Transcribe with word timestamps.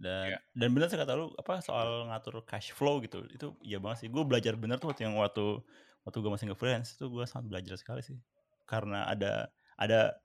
Dan 0.00 0.32
Iya. 0.32 0.38
dan 0.56 0.68
bener 0.72 0.88
sih 0.88 0.96
kata 0.96 1.12
lu 1.12 1.28
apa 1.36 1.60
soal 1.60 2.08
ngatur 2.08 2.40
cash 2.48 2.72
flow 2.72 3.04
gitu. 3.04 3.28
Itu 3.28 3.56
iya 3.60 3.76
banget 3.76 4.06
sih. 4.06 4.08
Gue 4.08 4.24
belajar 4.24 4.56
bener 4.56 4.80
tuh 4.80 4.88
waktu 4.92 5.04
yang 5.08 5.16
waktu 5.20 5.60
waktu 6.08 6.18
gue 6.24 6.30
masih 6.32 6.46
nge-freelance 6.48 6.96
itu 6.96 7.04
gue 7.12 7.24
sangat 7.28 7.46
belajar 7.52 7.76
sekali 7.76 8.00
sih. 8.00 8.16
Karena 8.64 9.04
ada 9.04 9.52
ada 9.76 10.16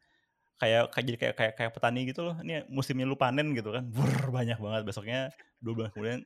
kayak 0.61 0.96
kayak 0.96 1.05
jadi 1.11 1.17
kayak 1.19 1.35
kayak 1.35 1.53
kayak 1.59 1.71
petani 1.75 2.01
gitu 2.07 2.21
loh. 2.23 2.35
Ini 2.39 2.67
musimnya 2.71 3.05
lu 3.07 3.19
panen 3.19 3.51
gitu 3.51 3.75
kan. 3.75 3.83
Brr, 3.96 4.31
banyak 4.31 4.57
banget. 4.63 4.81
Besoknya 4.88 5.19
dua 5.59 5.73
bulan 5.76 5.89
kemudian 5.92 6.21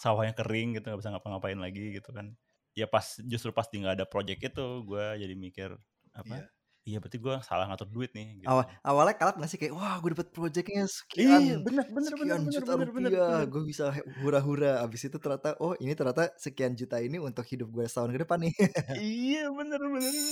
sawahnya 0.00 0.34
kering 0.34 0.80
gitu 0.80 0.84
nggak 0.90 1.00
bisa 1.04 1.10
ngapa-ngapain 1.12 1.58
lagi 1.60 2.00
gitu 2.00 2.10
kan. 2.16 2.32
Ya 2.74 2.88
pas 2.90 3.20
justru 3.22 3.52
pas 3.54 3.68
di 3.70 3.84
nggak 3.84 4.00
ada 4.02 4.06
project 4.08 4.40
itu 4.42 4.66
gue 4.88 5.04
jadi 5.20 5.34
mikir 5.36 5.70
apa? 6.16 6.34
Iya. 6.40 6.46
Iya 6.84 7.00
berarti 7.00 7.16
gue 7.16 7.34
salah 7.40 7.64
ngatur 7.64 7.88
duit 7.88 8.12
nih. 8.12 8.26
Gitu. 8.36 8.44
Awal 8.44 8.64
awalnya 8.84 9.14
kalap 9.16 9.40
nggak 9.40 9.48
sih 9.48 9.56
kayak 9.56 9.72
wah 9.72 9.96
gue 10.04 10.12
dapet 10.12 10.28
projectnya 10.36 10.84
Iya 10.84 10.92
sekian 10.92 11.40
bener 11.64 11.86
bener 11.88 12.10
sekian 12.12 12.40
bener 12.44 12.52
juta 12.52 12.72
bener 12.76 12.90
bener. 12.92 13.10
rupiah 13.10 13.28
bener. 13.40 13.46
gue 13.48 13.62
bisa 13.64 13.84
hura-hura 14.20 14.72
abis 14.84 15.08
itu 15.08 15.16
ternyata 15.16 15.56
oh 15.64 15.72
ini 15.80 15.96
ternyata 15.96 16.28
sekian 16.36 16.76
juta 16.76 17.00
ini 17.00 17.16
untuk 17.16 17.48
hidup 17.48 17.72
gue 17.72 17.88
setahun 17.88 18.12
ke 18.12 18.20
depan 18.20 18.36
nih 18.44 18.52
Iya 19.00 19.48
bener 19.48 19.80
bener. 19.80 20.12
bener. 20.12 20.24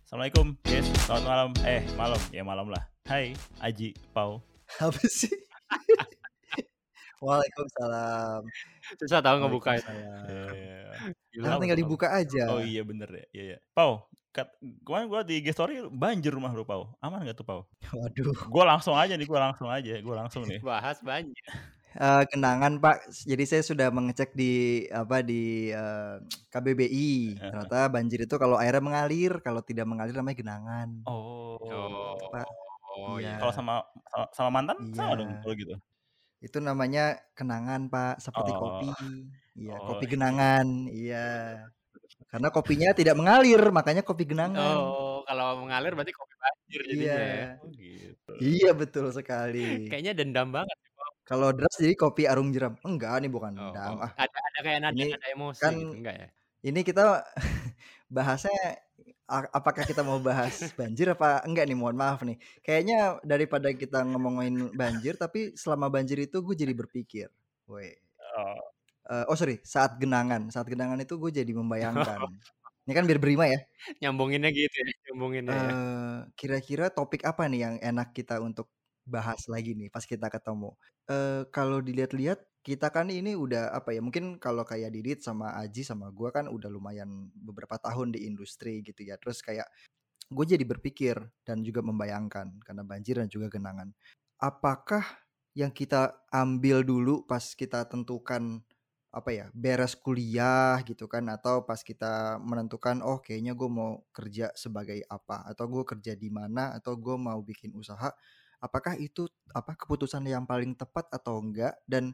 Assalamualaikum, 0.00 0.56
guys. 0.64 0.86
Selamat 1.04 1.24
malam. 1.26 1.48
Eh, 1.62 1.82
malam. 1.94 2.20
Ya 2.32 2.42
malam 2.42 2.66
lah. 2.68 2.82
Hai, 3.04 3.34
Aji, 3.60 3.92
Pau. 4.12 4.40
apa 4.78 5.02
sih 5.02 5.34
Waalaikumsalam 7.20 8.42
Susah 9.00 9.20
tahu 9.20 9.36
ngebuka 9.44 9.70
itu. 9.76 9.86
Waalaikumsalam. 9.86 10.24
Eh, 10.28 11.14
Gila. 11.36 11.44
Nah, 11.46 11.56
tinggal 11.62 11.78
dibuka 11.78 12.08
aja 12.12 12.42
Oh 12.50 12.60
iya 12.60 12.82
bener 12.82 13.08
ya. 13.12 13.24
Iya, 13.32 13.42
iya. 13.54 13.58
Pau, 13.72 14.08
kat, 14.34 14.50
kemarin 14.82 15.06
gua 15.06 15.20
di 15.22 15.38
IG 15.40 15.52
story 15.54 15.84
banjir 15.88 16.32
rumah 16.34 16.50
lu, 16.50 16.64
Pau. 16.66 16.96
Aman 17.00 17.22
gak 17.24 17.38
tuh, 17.38 17.46
Pau? 17.46 17.60
waduh 17.94 18.34
Gua 18.50 18.64
langsung 18.66 18.96
aja 18.98 19.14
nih, 19.14 19.28
gua 19.28 19.40
langsung 19.52 19.68
aja. 19.70 19.94
Gua 20.02 20.16
langsung 20.26 20.42
nih. 20.48 20.58
Bahas 20.64 20.98
banyak. 21.04 21.36
Eh, 21.90 22.22
kenangan 22.30 22.78
Pak 22.78 23.10
jadi 23.26 23.42
saya 23.50 23.62
sudah 23.66 23.90
mengecek 23.90 24.30
di 24.38 24.86
apa 24.94 25.26
di 25.26 25.74
eh, 25.74 26.22
KBBI 26.46 27.34
ternyata 27.34 27.90
banjir 27.90 28.30
itu 28.30 28.34
kalau 28.38 28.54
airnya 28.62 28.78
mengalir 28.78 29.42
kalau 29.42 29.58
tidak 29.58 29.90
mengalir 29.90 30.14
namanya 30.14 30.38
genangan 30.38 30.88
Oh. 31.02 31.58
Oh. 31.58 32.14
Pak. 32.30 32.46
Oh 32.94 33.18
Iya. 33.18 33.34
iya. 33.34 33.42
Kalau 33.42 33.50
sama 33.50 33.74
sama, 34.06 34.26
sama 34.30 34.50
mantan 34.54 34.78
sama 34.94 35.14
Iya. 35.14 35.18
dong 35.18 35.30
kalau 35.42 35.54
gitu. 35.58 35.74
Itu 36.40 36.58
namanya 36.58 37.00
kenangan 37.36 37.92
Pak 37.92 38.12
seperti 38.24 38.50
Oh. 38.56 38.60
kopi 38.62 38.88
iya 39.60 39.76
Oh, 39.76 39.86
kopi 39.92 40.04
iya. 40.08 40.12
genangan 40.16 40.66
iya 40.88 41.26
karena 42.30 42.48
kopinya 42.54 42.88
tidak 42.96 43.14
mengalir 43.20 43.60
makanya 43.74 44.02
kopi 44.06 44.24
genangan 44.24 44.76
Oh, 44.80 45.20
kalau 45.28 45.60
mengalir 45.62 45.92
berarti 45.96 46.14
kopi 46.16 46.34
banjir 46.40 46.80
jadinya 46.88 47.04
iya 47.04 47.16
ya. 47.20 47.44
Oh 47.60 47.68
gitu. 47.76 48.30
iya 48.40 48.70
betul 48.72 49.06
sekali 49.12 49.88
Kayaknya 49.90 50.12
dendam 50.16 50.48
banget. 50.56 50.76
kalau 51.28 51.48
deras 51.54 51.76
jadi 51.78 51.94
kopi 51.94 52.22
arum 52.26 52.50
jeram 52.50 52.74
enggak 52.82 53.20
nih 53.22 53.30
bukan 53.30 53.52
Oh, 53.54 53.70
dendam 53.70 53.94
oh. 54.00 54.06
ah 54.06 54.12
Ada 54.18 54.38
ada 54.48 54.58
kayak 54.66 54.78
nada 54.84 54.94
Ini 54.96 55.06
nada 55.14 55.28
emosi 55.34 55.60
kan 55.62 55.72
gitu 55.76 55.94
enggak 56.00 56.14
ya? 56.16 56.28
ini 56.60 56.80
kita 56.84 57.02
bahasnya 58.16 58.56
apakah 59.30 59.86
kita 59.86 60.02
mau 60.02 60.18
bahas 60.18 60.74
banjir 60.78 61.06
apa 61.14 61.46
enggak 61.46 61.70
nih? 61.70 61.78
Mohon 61.78 61.96
maaf 61.96 62.20
nih. 62.26 62.36
Kayaknya 62.66 63.22
daripada 63.22 63.70
kita 63.70 64.02
ngomongin 64.02 64.74
banjir 64.74 65.14
tapi 65.14 65.54
selama 65.54 65.86
banjir 65.88 66.18
itu 66.18 66.42
gue 66.42 66.54
jadi 66.58 66.74
berpikir. 66.74 67.30
Woi. 67.70 67.94
Oh, 68.34 68.58
Eh, 69.10 69.24
oh 69.26 69.34
sorry 69.34 69.58
saat 69.66 69.98
genangan. 69.98 70.54
Saat 70.54 70.70
genangan 70.70 70.98
itu 71.02 71.18
gue 71.18 71.30
jadi 71.42 71.52
membayangkan. 71.60 72.30
Ini 72.86 72.92
kan 72.94 73.04
biar 73.06 73.18
berima 73.18 73.44
ya. 73.50 73.58
Nyambunginnya 74.06 74.50
gitu 74.54 74.70
ya, 74.70 74.84
nyambunginnya 75.10 75.56
ya. 75.58 75.72
Eh, 75.74 76.18
kira-kira 76.38 76.86
topik 76.94 77.26
apa 77.26 77.50
nih 77.50 77.60
yang 77.66 77.74
enak 77.82 78.14
kita 78.14 78.38
untuk 78.38 78.70
bahas 79.02 79.50
lagi 79.50 79.74
nih 79.74 79.90
pas 79.90 80.06
kita 80.06 80.30
ketemu? 80.30 80.78
Eh 81.10 81.42
kalau 81.50 81.82
dilihat-lihat 81.82 82.38
kita 82.60 82.92
kan 82.92 83.08
ini 83.08 83.32
udah 83.32 83.72
apa 83.72 83.96
ya 83.96 84.04
mungkin 84.04 84.36
kalau 84.36 84.68
kayak 84.68 84.92
Didit 84.92 85.24
sama 85.24 85.56
Aji 85.56 85.80
sama 85.80 86.12
gua 86.12 86.28
kan 86.28 86.44
udah 86.44 86.68
lumayan 86.68 87.32
beberapa 87.32 87.80
tahun 87.80 88.12
di 88.12 88.28
industri 88.28 88.84
gitu 88.84 89.00
ya. 89.00 89.16
Terus 89.16 89.40
kayak 89.40 89.68
gue 90.30 90.44
jadi 90.46 90.62
berpikir 90.62 91.18
dan 91.42 91.66
juga 91.66 91.82
membayangkan 91.82 92.62
karena 92.62 92.82
banjir 92.86 93.18
dan 93.18 93.26
juga 93.32 93.50
genangan. 93.50 93.90
Apakah 94.38 95.02
yang 95.58 95.74
kita 95.74 96.14
ambil 96.30 96.86
dulu 96.86 97.26
pas 97.26 97.42
kita 97.56 97.82
tentukan 97.90 98.62
apa 99.10 99.30
ya 99.34 99.46
beres 99.50 99.98
kuliah 99.98 100.78
gitu 100.86 101.10
kan 101.10 101.26
atau 101.26 101.66
pas 101.66 101.82
kita 101.82 102.38
menentukan 102.38 103.02
oh 103.02 103.18
kayaknya 103.18 103.58
gue 103.58 103.66
mau 103.66 104.06
kerja 104.14 104.54
sebagai 104.54 105.02
apa 105.10 105.42
atau 105.50 105.66
gue 105.66 105.82
kerja 105.82 106.14
di 106.14 106.30
mana 106.30 106.78
atau 106.78 106.94
gue 106.94 107.18
mau 107.18 107.42
bikin 107.42 107.74
usaha 107.74 108.14
apakah 108.62 108.94
itu 109.00 109.26
apa 109.56 109.74
keputusan 109.74 110.22
yang 110.28 110.44
paling 110.44 110.76
tepat 110.76 111.08
atau 111.10 111.40
enggak? 111.40 111.80
Dan 111.88 112.12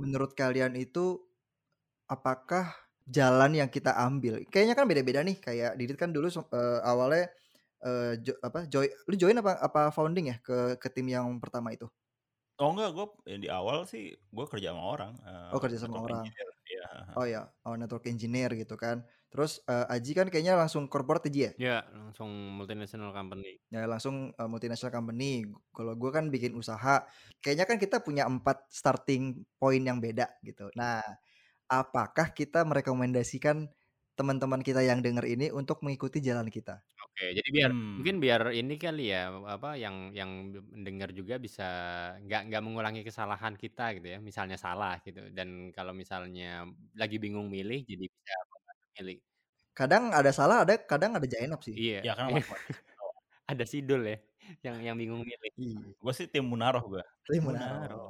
menurut 0.00 0.32
kalian 0.36 0.74
itu 0.76 1.24
apakah 2.06 2.74
jalan 3.06 3.52
yang 3.54 3.70
kita 3.70 3.94
ambil 3.94 4.42
kayaknya 4.50 4.74
kan 4.78 4.86
beda-beda 4.90 5.20
nih 5.22 5.38
kayak 5.38 5.78
Didit 5.78 5.98
kan 5.98 6.10
dulu 6.10 6.26
eh, 6.30 6.80
awalnya 6.82 7.30
eh, 7.86 8.12
jo- 8.22 8.40
apa 8.42 8.66
join 8.70 8.90
lu 9.10 9.14
join 9.18 9.36
apa 9.42 9.52
apa 9.62 9.80
founding 9.94 10.26
ya 10.34 10.36
ke 10.42 10.78
ke 10.82 10.88
tim 10.94 11.06
yang 11.10 11.26
pertama 11.42 11.70
itu 11.74 11.86
oh 12.60 12.68
enggak, 12.72 12.88
gue 12.96 13.06
di 13.42 13.48
awal 13.58 13.78
sih 13.92 14.02
gue 14.36 14.44
kerja 14.52 14.68
sama 14.72 14.82
orang. 14.92 15.12
eh, 15.28 15.52
Oh, 15.52 15.58
kerja 15.62 15.78
sama 15.78 15.96
network 15.96 16.06
orang. 16.06 16.26
engineer. 16.26 16.48
Iya. 16.70 16.84
oh 17.18 17.26
ya 17.26 17.40
oh 17.66 17.74
network 17.80 18.06
engineer 18.12 18.50
gitu 18.60 18.74
kan 18.84 18.96
terus 19.36 19.60
eh, 19.68 19.86
Aji 19.94 20.12
kan 20.18 20.26
kayaknya 20.32 20.56
langsung 20.56 20.88
corporate 20.88 21.28
Aji 21.28 21.40
ya 21.48 21.52
Ya, 21.64 21.74
langsung 21.96 22.30
multinational 22.56 23.12
company. 23.16 23.60
ya 23.72 23.84
langsung 23.90 24.30
uh, 24.38 24.48
multinational 24.50 24.94
company. 24.94 25.42
Kalau 25.74 25.94
gue 25.98 26.10
kan 26.14 26.30
bikin 26.30 26.54
usaha, 26.54 27.02
kayaknya 27.42 27.66
kan 27.68 27.78
kita 27.82 27.96
punya 28.06 28.24
empat 28.30 28.70
starting 28.70 29.42
point 29.58 29.82
yang 29.82 29.98
beda 29.98 30.38
gitu. 30.46 30.70
Nah, 30.78 31.02
apakah 31.70 32.32
kita 32.36 32.62
merekomendasikan 32.68 33.70
teman-teman 34.18 34.62
kita 34.64 34.82
yang 34.86 35.00
dengar 35.04 35.26
ini 35.28 35.50
untuk 35.54 35.82
mengikuti 35.86 36.20
jalan 36.24 36.48
kita? 36.52 36.82
Oke, 37.04 37.24
jadi 37.36 37.48
biar 37.56 37.70
Hmm. 37.70 37.96
mungkin 37.96 38.16
biar 38.24 38.40
ini 38.58 38.72
kali 38.84 39.00
ya 39.12 39.18
apa 39.54 39.68
yang 39.82 39.94
yang 40.18 40.30
mendengar 40.74 41.08
juga 41.18 41.34
bisa 41.46 41.62
nggak 42.24 42.40
nggak 42.48 42.62
mengulangi 42.64 43.00
kesalahan 43.08 43.54
kita 43.62 43.82
gitu 43.96 44.06
ya. 44.16 44.18
Misalnya 44.28 44.56
salah 44.64 44.92
gitu 45.06 45.20
dan 45.36 45.48
kalau 45.76 45.92
misalnya 46.00 46.44
lagi 47.00 47.16
bingung 47.24 47.46
milih 47.56 47.78
jadi 47.90 48.04
bisa 48.14 48.32
milih. 48.98 49.20
Kadang 49.76 50.10
ada 50.10 50.32
salah, 50.32 50.64
ada 50.64 50.80
kadang 50.80 51.14
ada 51.16 51.26
jainap 51.28 51.60
sih. 51.60 51.76
Iya. 51.76 52.00
Ya 52.00 52.12
kan 52.16 52.32
Ada 53.52 53.62
sidul 53.62 54.02
ya 54.02 54.18
yang 54.62 54.76
yang 54.82 54.96
bingung 54.96 55.22
milih. 55.22 55.50
Iya. 55.58 55.80
gue 55.90 56.12
sih 56.14 56.26
tim 56.30 56.46
Munaroh 56.46 56.84
gue. 56.86 57.04
Tapi 57.26 57.38
Munaroh. 57.42 57.78
Munaro. 57.82 58.04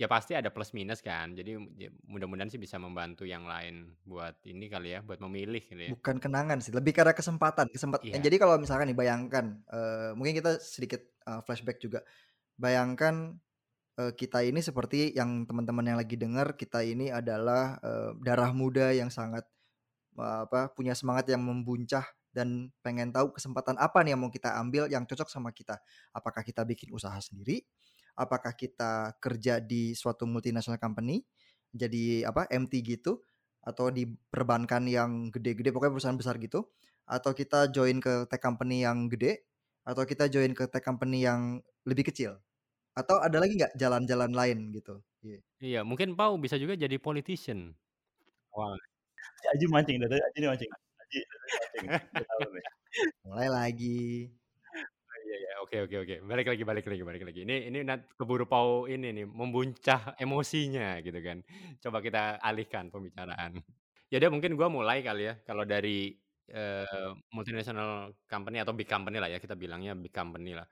Ya 0.00 0.10
pasti 0.10 0.34
ada 0.34 0.50
plus 0.50 0.74
minus 0.74 0.98
kan. 0.98 1.36
Jadi 1.36 1.54
ya, 1.78 1.92
mudah-mudahan 2.08 2.50
sih 2.50 2.58
bisa 2.58 2.74
membantu 2.80 3.22
yang 3.22 3.46
lain 3.46 3.94
buat 4.02 4.34
ini 4.48 4.66
kali 4.66 4.98
ya, 4.98 5.00
buat 5.04 5.22
memilih 5.22 5.62
gitu 5.62 5.78
ya. 5.78 5.90
Bukan 5.94 6.18
kenangan 6.18 6.58
sih, 6.58 6.74
lebih 6.74 6.90
karena 6.96 7.14
kesempatan. 7.14 7.70
Kesempatan. 7.70 8.10
Iya. 8.10 8.18
Jadi 8.18 8.36
kalau 8.40 8.58
misalkan 8.58 8.90
nih 8.90 8.98
bayangkan, 8.98 9.62
eh, 9.70 10.10
mungkin 10.18 10.34
kita 10.34 10.58
sedikit 10.58 11.06
eh, 11.06 11.40
flashback 11.46 11.78
juga. 11.78 12.02
Bayangkan 12.58 13.36
eh, 14.00 14.12
kita 14.16 14.42
ini 14.42 14.58
seperti 14.58 15.14
yang 15.14 15.46
teman-teman 15.46 15.94
yang 15.94 15.98
lagi 16.00 16.18
dengar, 16.18 16.58
kita 16.58 16.82
ini 16.82 17.12
adalah 17.14 17.78
eh, 17.78 18.10
darah 18.26 18.50
muda 18.50 18.90
yang 18.90 19.12
sangat 19.12 19.46
eh, 19.46 19.51
apa 20.16 20.72
punya 20.76 20.92
semangat 20.92 21.28
yang 21.32 21.42
membuncah 21.44 22.04
dan 22.32 22.72
pengen 22.80 23.12
tahu 23.12 23.36
kesempatan 23.36 23.76
apa 23.76 24.00
nih 24.04 24.16
yang 24.16 24.20
mau 24.24 24.32
kita 24.32 24.56
ambil 24.56 24.88
yang 24.88 25.04
cocok 25.04 25.28
sama 25.28 25.52
kita. 25.52 25.80
Apakah 26.16 26.40
kita 26.44 26.64
bikin 26.64 26.92
usaha 26.92 27.16
sendiri? 27.20 27.64
Apakah 28.16 28.52
kita 28.56 29.16
kerja 29.20 29.60
di 29.60 29.96
suatu 29.96 30.28
multinational 30.28 30.80
company 30.80 31.24
jadi 31.72 32.28
apa 32.28 32.44
MT 32.52 32.72
gitu 32.84 33.24
atau 33.64 33.88
di 33.88 34.04
perbankan 34.28 34.84
yang 34.84 35.32
gede-gede 35.32 35.72
pokoknya 35.72 35.92
perusahaan 35.96 36.18
besar 36.20 36.36
gitu 36.36 36.68
atau 37.08 37.32
kita 37.32 37.72
join 37.72 38.02
ke 38.02 38.28
tech 38.28 38.42
company 38.42 38.84
yang 38.84 39.08
gede 39.08 39.48
atau 39.86 40.04
kita 40.04 40.28
join 40.28 40.52
ke 40.52 40.68
tech 40.68 40.84
company 40.84 41.24
yang 41.24 41.62
lebih 41.88 42.04
kecil 42.12 42.36
atau 42.92 43.16
ada 43.24 43.40
lagi 43.40 43.56
nggak 43.56 43.74
jalan-jalan 43.80 44.32
lain 44.36 44.58
gitu 44.76 45.00
Iya. 45.22 45.40
Iya, 45.62 45.80
mungkin 45.86 46.18
Pau 46.18 46.34
bisa 46.34 46.58
juga 46.58 46.74
jadi 46.74 46.98
politician. 46.98 47.78
Si 49.40 49.46
Aji 49.52 49.64
mancing, 49.70 49.96
dari 50.02 50.22
Aji 50.22 50.38
nih 50.38 50.50
mancing. 50.50 50.70
Aji 50.72 51.20
mancing. 52.40 52.66
Mulai 53.26 53.48
lagi 53.48 54.28
iya 55.32 55.36
ya, 55.38 55.52
oke 55.64 55.76
oke 55.88 55.96
oke. 56.04 56.14
Balik 56.28 56.46
lagi 56.52 56.62
balik 56.66 56.86
lagi 56.86 57.02
balik 57.02 57.22
lagi. 57.24 57.40
Ini 57.48 57.56
ini 57.72 57.78
keburu 58.18 58.44
Pau 58.44 58.84
ini 58.84 59.08
nih 59.16 59.26
membuncah 59.26 60.14
emosinya 60.20 61.00
gitu 61.00 61.18
kan. 61.24 61.40
Coba 61.80 61.98
kita 62.04 62.38
alihkan 62.42 62.92
pembicaraan. 62.92 63.56
Ya 64.12 64.20
udah 64.20 64.30
mungkin 64.32 64.52
gua 64.60 64.68
mulai 64.68 65.00
kali 65.00 65.32
ya 65.32 65.34
kalau 65.48 65.64
dari 65.64 66.12
eh, 66.52 67.10
multinational 67.32 68.12
company 68.28 68.60
atau 68.60 68.76
big 68.76 68.90
company 68.90 69.16
lah 69.16 69.32
ya 69.32 69.40
kita 69.40 69.56
bilangnya 69.56 69.96
big 69.96 70.12
company 70.12 70.52
lah. 70.52 70.68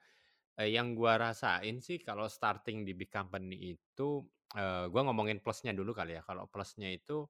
Eh, 0.61 0.77
yang 0.77 0.93
gua 0.93 1.17
rasain 1.17 1.81
sih 1.81 1.97
kalau 2.05 2.29
starting 2.29 2.85
di 2.85 2.93
big 2.93 3.09
company 3.09 3.73
itu 3.73 4.21
eh, 4.53 4.85
gua 4.93 5.03
ngomongin 5.09 5.41
plusnya 5.41 5.73
dulu 5.73 5.97
kali 5.97 6.21
ya. 6.21 6.23
Kalau 6.27 6.45
plusnya 6.53 6.93
itu 6.93 7.25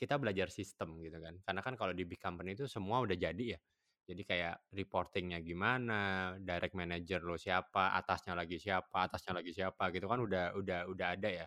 kita 0.00 0.16
belajar 0.22 0.48
sistem 0.52 0.98
gitu 1.04 1.18
kan. 1.22 1.38
Karena 1.46 1.60
kan 1.64 1.74
kalau 1.80 1.92
di 1.96 2.04
big 2.08 2.20
company 2.22 2.54
itu 2.58 2.66
semua 2.70 3.02
udah 3.04 3.16
jadi 3.18 3.44
ya. 3.56 3.60
Jadi 4.04 4.22
kayak 4.28 4.54
reporting-nya 4.76 5.40
gimana, 5.40 6.34
direct 6.42 6.76
manager 6.76 7.24
lo 7.24 7.36
siapa, 7.40 7.96
atasnya 7.96 8.36
lagi 8.36 8.58
siapa 8.60 9.08
atasnya 9.08 9.32
lagi 9.40 9.52
siapa, 9.56 9.88
gitu 9.96 10.06
kan 10.12 10.20
udah 10.20 10.52
udah 10.60 10.78
udah 10.92 11.06
ada 11.16 11.28
ya. 11.32 11.46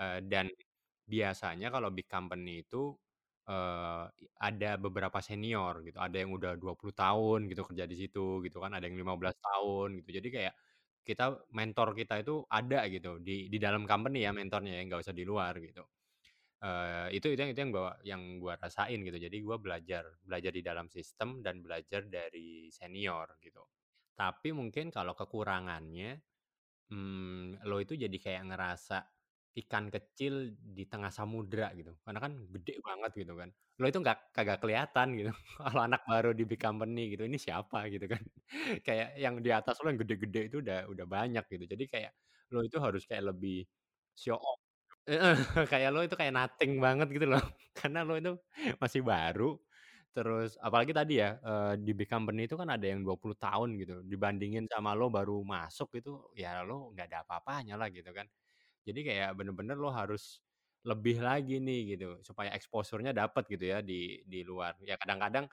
Eee, 0.00 0.18
dan 0.26 0.46
biasanya 1.08 1.68
kalau 1.74 1.90
big 1.94 2.06
company 2.10 2.62
itu, 2.66 2.94
eee, 3.50 4.04
ada 4.42 4.70
beberapa 4.80 5.18
senior 5.24 5.82
gitu, 5.86 5.98
ada 6.02 6.16
yang 6.22 6.32
udah 6.34 6.56
20 6.60 6.94
tahun 6.96 7.46
gitu 7.50 7.62
kerja 7.68 7.84
di 7.90 7.96
situ 7.98 8.42
gitu 8.46 8.58
kan, 8.64 8.72
ada 8.76 8.86
yang 8.88 8.98
15 9.00 9.36
tahun 9.42 10.00
gitu. 10.02 10.10
Jadi 10.22 10.28
kayak 10.34 10.54
kita 11.06 11.24
mentor 11.54 11.94
kita 11.98 12.22
itu 12.22 12.46
ada 12.50 12.86
gitu 12.90 13.18
di 13.22 13.50
di 13.52 13.58
dalam 13.62 13.84
company 13.90 14.24
ya 14.26 14.32
mentornya 14.36 14.72
ya, 14.78 14.82
nggak 14.88 15.02
usah 15.06 15.14
di 15.16 15.24
luar 15.28 15.54
gitu. 15.62 15.82
Itu 17.10 17.26
itu 17.34 17.40
yang 17.42 17.50
itu 17.54 17.60
yang 17.64 17.72
gua 17.74 17.90
yang 18.06 18.22
gua 18.42 18.54
rasain 18.60 18.98
gitu. 19.02 19.18
Jadi 19.18 19.36
gua 19.42 19.58
belajar 19.58 20.04
belajar 20.22 20.52
di 20.54 20.62
dalam 20.62 20.86
sistem 20.92 21.42
dan 21.42 21.60
belajar 21.64 22.06
dari 22.06 22.70
senior 22.70 23.34
gitu. 23.42 23.66
Tapi 24.14 24.54
mungkin 24.54 24.90
kalau 24.94 25.14
kekurangannya, 25.18 26.22
mmm, 26.92 27.64
lo 27.68 27.76
itu 27.82 27.94
jadi 27.98 28.16
kayak 28.20 28.42
ngerasa 28.54 28.98
ikan 29.66 29.90
kecil 29.92 30.54
di 30.56 30.84
tengah 30.88 31.10
samudra 31.12 31.72
gitu, 31.76 31.92
karena 32.06 32.20
kan 32.24 32.32
gede 32.54 32.74
banget 32.84 33.12
gitu 33.20 33.34
kan. 33.40 33.50
Lo 33.80 33.84
itu 33.90 33.98
nggak 34.04 34.18
kagak 34.36 34.58
kelihatan 34.64 35.08
gitu 35.18 35.32
kalau 35.60 35.80
anak 35.84 36.02
baru 36.08 36.30
di 36.36 36.44
big 36.48 36.60
company 36.62 37.12
gitu, 37.16 37.24
ini 37.28 37.36
siapa 37.40 37.88
gitu 37.92 38.06
kan. 38.12 38.22
Kayak 38.86 39.08
yang 39.20 39.36
di 39.44 39.50
atas 39.52 39.76
lo 39.82 39.90
yang 39.92 40.00
gede-gede 40.02 40.40
itu 40.52 40.56
udah 40.64 40.86
udah 40.92 41.06
banyak 41.08 41.44
gitu. 41.52 41.64
Jadi 41.74 41.84
kayak 41.90 42.12
lo 42.54 42.60
itu 42.64 42.78
harus 42.80 43.02
kayak 43.08 43.24
lebih 43.34 43.66
show 44.16 44.36
off 44.38 44.61
kayak 45.70 45.90
lo 45.90 46.00
itu 46.06 46.14
kayak 46.14 46.30
nothing 46.34 46.78
banget 46.78 47.08
gitu 47.10 47.26
loh, 47.26 47.42
karena 47.78 48.06
lo 48.06 48.14
itu 48.14 48.38
masih 48.78 49.02
baru, 49.02 49.58
terus 50.14 50.54
apalagi 50.62 50.94
tadi 50.94 51.18
ya, 51.18 51.38
di 51.74 51.90
big 51.96 52.06
company 52.06 52.46
itu 52.46 52.54
kan 52.54 52.70
ada 52.70 52.86
yang 52.86 53.02
20 53.02 53.34
tahun 53.34 53.74
gitu, 53.82 54.06
dibandingin 54.06 54.70
sama 54.70 54.94
lo 54.94 55.10
baru 55.10 55.42
masuk 55.42 55.98
itu, 55.98 56.12
ya 56.38 56.62
lo 56.62 56.94
nggak 56.94 57.06
ada 57.10 57.18
apa-apanya 57.26 57.74
lah 57.80 57.90
gitu 57.90 58.10
kan. 58.14 58.26
Jadi 58.86 59.00
kayak 59.06 59.30
bener-bener 59.38 59.76
lo 59.78 59.90
harus 59.94 60.42
lebih 60.86 61.22
lagi 61.22 61.58
nih 61.62 61.96
gitu, 61.98 62.08
supaya 62.26 62.50
exposure-nya 62.54 63.12
dapet 63.16 63.44
gitu 63.50 63.64
ya 63.74 63.78
di 63.84 64.22
di 64.26 64.42
luar. 64.46 64.78
Ya 64.86 64.96
kadang-kadang 65.00 65.46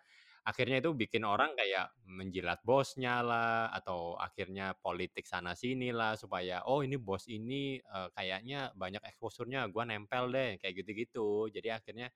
akhirnya 0.47 0.79
itu 0.83 0.91
bikin 0.95 1.23
orang 1.27 1.53
kayak 1.59 1.91
menjilat 2.07 2.59
bosnya 2.67 3.21
lah, 3.25 3.69
atau 3.73 4.15
akhirnya 4.19 4.75
politik 4.79 5.25
sana 5.29 5.53
sini 5.57 5.91
lah, 5.95 6.15
supaya, 6.19 6.63
"Oh 6.67 6.81
ini 6.85 6.95
bos 6.99 7.25
ini, 7.31 7.79
eee, 7.81 8.07
kayaknya 8.15 8.71
banyak 8.77 9.01
exposure-nya, 9.05 9.67
gua 9.73 9.83
nempel 9.89 10.29
deh," 10.33 10.57
kayak 10.61 10.73
gitu-gitu. 10.85 11.47
Jadi 11.53 11.69
akhirnya 11.73 12.07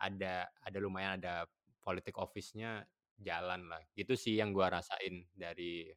ada 0.00 0.48
ada 0.64 0.78
lumayan 0.82 1.18
ada 1.22 1.46
politik 1.84 2.16
office-nya 2.20 2.84
jalan 3.20 3.68
lah. 3.70 3.82
Gitu 3.96 4.14
sih 4.18 4.34
yang 4.40 4.52
gua 4.56 4.70
rasain 4.80 5.26
dari 5.34 5.88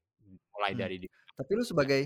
mulai 0.56 0.74
Mmm, 0.74 0.80
dari 0.80 0.98
di 1.04 1.10
tapi 1.38 1.52
lu 1.58 1.64
sebagai 1.66 2.02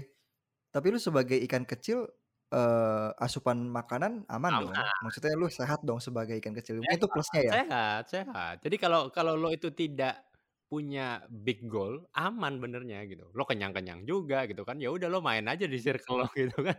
tapi 0.73 0.87
lu 0.93 0.99
sebagai 1.01 1.37
ikan 1.49 1.65
kecil, 1.67 2.07
eee, 2.53 3.07
asupan 3.25 3.59
makanan 3.77 4.13
aman 4.33 4.55
dong? 4.61 4.77
Aman. 4.77 5.03
Maksudnya 5.03 5.33
lu 5.41 5.47
sehat 5.59 5.79
dong 5.87 5.99
sebagai 6.03 6.35
ikan 6.41 6.55
kecil, 6.57 6.75
mungkin 6.81 6.97
itu 7.01 7.09
Sehat 7.09 7.11
plusnya 7.13 7.41
ya? 7.51 7.55
sehat 7.55 8.01
sehat. 8.07 8.55
Jadi 8.63 8.75
kalau 8.79 9.11
kalau 9.11 9.35
lo 9.35 9.51
itu 9.51 9.67
tidak 9.75 10.23
punya 10.71 11.25
big 11.27 11.65
goal, 11.67 12.07
aman 12.15 12.55
benernya 12.63 13.03
gitu. 13.09 13.27
Lo 13.35 13.43
kenyang-kenyang 13.43 14.05
juga 14.07 14.45
gitu 14.47 14.61
kan, 14.63 14.77
ya 14.79 14.87
udah 14.95 15.07
lo 15.11 15.19
main 15.19 15.43
aja 15.51 15.65
di 15.67 15.75
circle 15.81 16.23
lo 16.23 16.25
gitu 16.39 16.55
kan. 16.63 16.77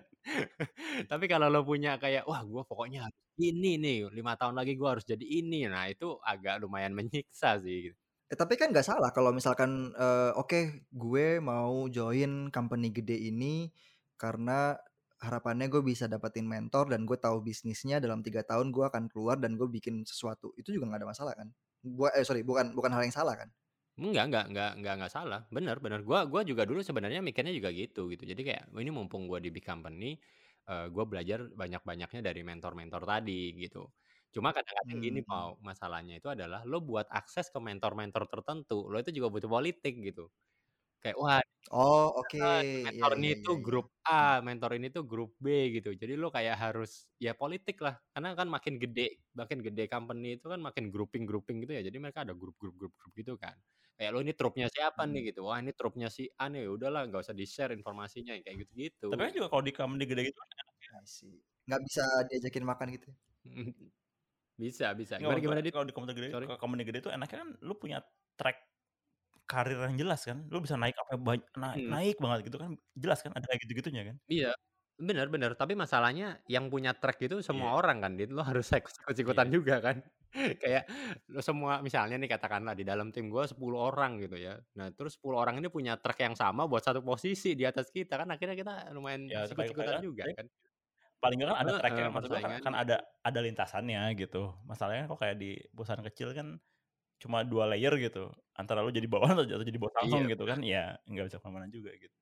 Tapi 1.11 1.25
kalau 1.33 1.47
lo 1.53 1.61
punya 1.69 1.91
kayak, 2.01 2.25
"Wah 2.31 2.41
gua 2.49 2.63
pokoknya 2.65 2.99
harus 3.11 3.21
ini 3.41 3.77
nih, 3.83 3.97
5 4.17 4.33
tahun 4.41 4.55
lagi 4.59 4.73
gua 4.81 4.97
harus 4.97 5.05
jadi 5.09 5.25
ini." 5.25 5.69
Nah 5.69 5.85
itu 5.93 6.17
agak 6.25 6.63
lumayan 6.65 6.93
menyiksa 6.97 7.61
sih. 7.61 7.93
Eh, 8.31 8.39
tapi 8.39 8.55
kan 8.55 8.71
nggak 8.71 8.87
salah 8.87 9.11
kalau 9.11 9.35
misalkan, 9.35 9.91
eee, 9.91 10.31
oke 10.39 10.87
gue 10.95 11.43
mau 11.43 11.91
join 11.91 12.47
company 12.55 12.95
gede 12.95 13.19
ini, 13.31 13.75
karena 14.15 14.79
harapannya 15.21 15.67
gue 15.73 15.83
bisa 15.85 16.05
dapetin 16.11 16.47
mentor 16.49 16.85
dan 16.93 17.05
gue 17.09 17.19
tahu 17.21 17.45
bisnisnya 17.45 17.97
dalam 18.05 18.21
3 18.27 18.43
tahun 18.51 18.73
gue 18.75 18.85
akan 18.91 19.05
keluar 19.13 19.37
dan 19.43 19.57
gue 19.61 19.69
bikin 19.69 20.05
sesuatu. 20.09 20.53
Itu 20.61 20.73
juga 20.75 20.85
nggak 20.91 21.01
ada 21.05 21.11
masalah 21.13 21.35
kan? 21.41 21.49
Gua 21.85 22.09
eh 22.17 22.25
sorry 22.29 22.43
bukan 22.45 22.73
bukan 22.77 22.93
hal 22.95 23.03
yang 23.09 23.15
salah 23.17 23.35
kan? 23.41 23.51
Enggak 24.01 24.25
enggak 24.31 24.45
enggak 24.49 24.71
enggak 24.81 24.95
enggak 24.97 25.13
salah, 25.17 25.41
bener 25.57 25.77
bener. 25.85 26.01
Gua 26.09 26.25
gua 26.31 26.41
juga 26.51 26.63
dulu 26.69 26.81
sebenarnya 26.81 27.21
mikirnya 27.27 27.53
juga 27.59 27.69
gitu 27.75 28.01
gitu. 28.13 28.23
Jadi 28.25 28.41
kayak, 28.49 28.63
"Oh 28.73 28.81
ini 28.81 28.89
mumpung 28.95 29.27
gua 29.29 29.39
di 29.45 29.51
big 29.53 29.67
company, 29.67 30.17
eee, 30.71 30.87
gua 30.95 31.05
belajar 31.11 31.39
banyak-banyaknya 31.53 32.21
dari 32.25 32.41
mentor-mentor 32.47 33.03
tadi," 33.05 33.53
gitu. 33.61 33.91
Cuma 34.33 34.55
kadang-kadang 34.57 34.99
gini, 35.05 35.21
Mmm. 35.21 35.27
Pau, 35.27 35.59
masalahnya 35.61 36.15
itu 36.23 36.29
adalah 36.33 36.63
lo 36.65 36.79
buat 36.81 37.07
akses 37.13 37.51
ke 37.53 37.59
mentor-mentor 37.61 38.25
tertentu, 38.33 38.87
lo 38.89 38.97
itu 39.03 39.11
juga 39.13 39.29
butuh 39.35 39.51
politik 39.53 39.93
gitu. 40.01 40.31
Kayak, 41.03 41.17
wah 41.17 41.41
Oh 41.73 42.03
oke, 42.25 42.39
iya 42.41 42.53
mentor 42.85 43.11
ini 43.21 43.29
iya 43.29 43.35
iya 43.41 43.45
tuh 43.45 43.57
iya. 43.61 43.65
grup 43.65 43.87
A, 44.09 44.41
mentor 44.49 44.71
ini 44.81 44.89
tuh 44.97 45.05
grup 45.11 45.31
B 45.45 45.47
gitu. 45.77 45.93
Jadi 45.95 46.13
lo 46.21 46.29
kayak 46.33 46.57
harus 46.65 47.07
ya 47.21 47.33
politik 47.37 47.77
lah, 47.85 47.95
karena 48.13 48.33
kan 48.39 48.49
makin 48.51 48.75
gede 48.83 49.21
makin 49.37 49.59
gede 49.67 49.85
company 49.93 50.27
itu 50.41 50.47
kan 50.53 50.61
makin 50.65 50.89
grouping-grouping 50.93 51.57
gitu 51.65 51.73
ya. 51.79 51.83
Jadi 51.89 51.99
mereka 52.03 52.25
ada 52.27 52.35
grup 52.37 52.57
grup 52.61 52.75
grup 52.81 52.93
grup 53.01 53.13
gitu 53.21 53.35
kan. 53.41 53.57
Kayak 53.97 54.11
lo 54.17 54.19
ini 54.25 54.33
trupnya 54.39 54.67
siapa 54.73 55.03
Mhm. 55.03 55.13
nih 55.13 55.33
gitu, 55.33 55.41
wah 55.49 55.59
ini 55.63 55.73
trupnya 55.77 56.09
si 56.13 56.29
A 56.41 56.49
nih, 56.53 56.65
ya 56.67 56.71
udahlah 56.77 57.01
nggak 57.09 57.23
usah 57.29 57.37
di-share 57.37 57.73
informasinya, 57.77 58.33
yang 58.37 58.45
kayak 58.47 58.59
Tapi 59.11 59.21
kan 59.27 59.33
juga 59.37 59.47
kalau 59.51 59.65
di 59.67 59.73
company 59.75 60.05
gede 60.07 60.23
gitu 60.31 60.39
kan 60.39 60.49
ya. 60.59 60.65
Nggak 61.69 61.81
bisa 61.87 62.03
diajakin 62.29 62.65
makan 62.71 62.87
gitu 62.97 63.07
ya? 63.13 63.17
Bisa 64.59 64.87
bisa. 64.99 65.17
Gimana 65.19 65.39
gimana, 65.43 65.61
Dit? 65.65 65.75
kalau 65.75 65.87
di 65.89 65.95
company 65.97 66.15
gede 66.15 66.29
Sorry. 66.31 66.49
kalau 66.49 66.59
company 66.61 66.83
gede 66.87 66.99
itu 67.03 67.11
enaknya 67.11 67.39
kan 67.43 67.51
lu 67.65 67.75
punya 67.77 67.99
track 68.39 68.57
karir 69.51 69.79
yang 69.87 69.97
jelas 70.03 70.21
kan. 70.29 70.39
Lu 70.53 70.59
bisa 70.65 70.77
naik 70.81 70.95
sampai 70.99 71.17
bany 71.27 71.43
na 71.61 71.69
Mhm. 71.75 71.95
naik 71.95 72.15
banget 72.25 72.39
gitu 72.49 72.57
kan, 72.63 72.71
jelas 73.03 73.19
kan 73.25 73.33
ada 73.37 73.47
kayak 73.49 73.61
gitu-gitunya 73.67 74.03
kan? 74.11 74.17
Iya, 74.29 74.53
bener. 75.33 75.53
Tapi 75.57 75.73
masalahnya 75.79 76.45
yang 76.51 76.69
punya 76.69 76.93
track 76.93 77.19
itu 77.25 77.41
semua 77.41 77.73
Iya. 77.73 77.79
orang 77.79 77.97
kan, 78.05 78.13
Dit. 78.19 78.29
Lo 78.35 78.43
harus 78.45 78.69
ikut 78.77 78.93
ikut-ikutan 79.07 79.49
Iya. 79.49 79.55
juga 79.55 79.75
kan. 79.81 79.97
Kayak 80.63 80.85
lo 81.33 81.41
semua 81.43 81.83
misalnya 81.83 82.15
nih 82.21 82.31
katakanlah 82.31 82.75
di 82.79 82.85
dalam 82.87 83.11
tim 83.11 83.27
gua 83.33 83.49
10 83.51 83.79
orang 83.91 84.21
gitu 84.23 84.37
ya. 84.39 84.61
Nah 84.79 84.93
terus 84.95 85.17
10 85.19 85.39
orang 85.43 85.59
ini 85.59 85.69
punya 85.73 85.99
track 85.99 86.21
yang 86.23 86.37
sama 86.39 86.71
buat 86.71 86.83
satu 86.87 87.01
posisi 87.03 87.55
di 87.59 87.65
atas 87.67 87.91
kita, 87.91 88.15
kan 88.21 88.29
akhirnya 88.31 88.55
kita 88.55 88.73
lumayan 88.95 89.27
Ya 89.31 89.47
paling 89.57 90.03
juga 90.05 90.25
kan. 90.37 90.47
paling 91.23 91.37
nggak 91.41 91.51
kan 91.53 91.59
ada 91.63 91.73
Heeh, 91.89 92.09
maksud 92.15 92.31
gua 92.33 92.41
kan 92.45 92.53
kan 92.65 92.75
ada 92.77 92.97
ada 93.27 93.41
lintasannya 93.45 94.01
gitu. 94.21 94.57
Masalahnya 94.65 95.05
kok 95.11 95.21
kayak 95.23 95.37
di 95.43 95.51
perusahaan 95.75 96.05
kecil 96.05 96.29
kan 96.39 96.49
cuma 97.23 97.39
2 97.47 97.65
layer 97.73 97.93
gitu, 98.05 98.33
antara 98.59 98.81
lu 98.85 98.91
jadi 98.99 99.09
bawahan 99.11 99.37
atau 99.45 99.67
jadi 99.71 99.79
bos 99.83 99.93
Iya, 100.01 100.01
langsung 100.01 100.27
gitu 100.31 100.43
bener. 100.43 100.51
kan, 100.51 100.61
ya 100.65 100.99
nggak 101.09 101.25
bisa 101.31 101.39
ke 101.41 101.45
mana-mana 101.49 101.69
juga 101.73 101.91
gitu. 102.03 102.17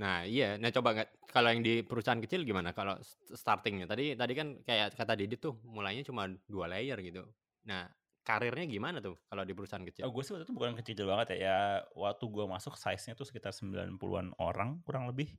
Nah 0.00 0.26
iya, 0.26 0.58
nah 0.58 0.70
coba 0.74 0.88
nggak 0.94 1.08
kalau 1.30 1.48
yang 1.54 1.62
di 1.62 1.72
perusahaan 1.86 2.18
kecil 2.24 2.42
gimana 2.42 2.70
kalau 2.78 2.98
starting-nya? 3.42 3.86
Tadi 3.86 4.04
tadi 4.18 4.32
kan 4.34 4.48
kayak 4.66 4.98
kata 4.98 5.14
Didit 5.18 5.38
tuh 5.38 5.54
mulainya 5.62 6.02
cuma 6.10 6.26
2 6.50 6.66
layer 6.72 6.98
gitu. 6.98 7.22
Nah 7.70 7.86
karirnya 8.26 8.66
gimana 8.66 8.98
tuh 8.98 9.14
kalau 9.30 9.42
di 9.46 9.54
perusahaan 9.54 9.86
kecil? 9.86 10.06
Oh 10.06 10.10
gue 10.12 10.20
sih 10.26 10.34
waktu 10.36 10.44
itu 10.44 10.52
bukan 10.58 10.74
kecil-kecil 10.76 11.06
banget 11.08 11.26
ya, 11.32 11.36
ya 11.48 11.56
waktu 11.96 12.24
gua 12.28 12.44
masuk 12.50 12.74
size-nya 12.76 13.14
tuh 13.16 13.24
sekitar 13.24 13.54
90-an 13.56 14.34
orang 14.36 14.82
kurang 14.84 15.08
lebih. 15.08 15.38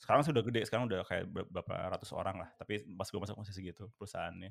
Sekarang 0.00 0.24
sih 0.26 0.32
udah 0.34 0.42
gede, 0.46 0.60
sekarang 0.66 0.88
udah 0.90 1.04
kayak 1.06 1.24
ber 1.30 1.44
berapa 1.52 1.74
ratus 1.94 2.10
orang 2.16 2.36
lah, 2.42 2.50
tapi 2.58 2.82
pas 2.98 3.06
gua 3.12 3.20
masuk 3.28 3.36
masih 3.44 3.54
segitu 3.54 3.86
perusahaannya. 4.00 4.50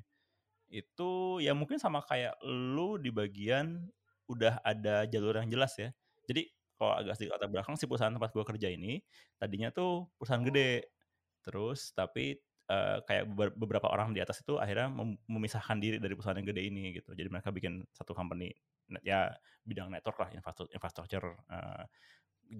Itu 0.70 1.42
ya 1.42 1.52
mungkin 1.56 1.76
sama 1.82 2.00
kayak 2.06 2.38
lu 2.46 2.96
di 3.02 3.10
bagian 3.10 3.90
udah 4.30 4.62
ada 4.62 5.04
jalur 5.10 5.34
yang 5.42 5.50
jelas 5.50 5.74
ya. 5.78 5.90
Jadi 6.30 6.46
kalau 6.78 6.94
agak 6.96 7.18
sedikit 7.18 7.36
latar 7.38 7.50
belakang 7.52 7.76
si 7.76 7.84
perusahaan 7.90 8.14
tempat 8.14 8.30
gua 8.32 8.46
kerja 8.46 8.70
ini, 8.72 9.02
tadinya 9.42 9.68
tuh 9.74 10.08
perusahaan 10.16 10.42
gede. 10.46 10.86
Terus 11.46 11.92
tapi, 11.96 12.38
eee, 12.70 12.98
kayak 13.08 13.24
ber 13.34 13.48
beberapa 13.56 13.88
orang 13.90 14.12
di 14.16 14.20
atas 14.24 14.40
itu 14.44 14.56
akhirnya 14.60 14.88
mem 14.92 15.18
memisahkan 15.28 15.78
diri 15.82 15.98
dari 16.02 16.14
perusahaan 16.16 16.38
yang 16.40 16.48
gede 16.50 16.62
ini 16.70 16.84
gitu. 16.98 17.12
Jadi 17.16 17.28
mereka 17.32 17.50
bikin 17.54 17.84
satu 17.96 18.12
company, 18.16 18.52
ya 19.04 19.32
bidang 19.66 19.90
network 19.92 20.18
lah, 20.22 20.30
infrastru 20.34 20.66
infrastructure, 20.74 21.24
eee, 21.50 21.82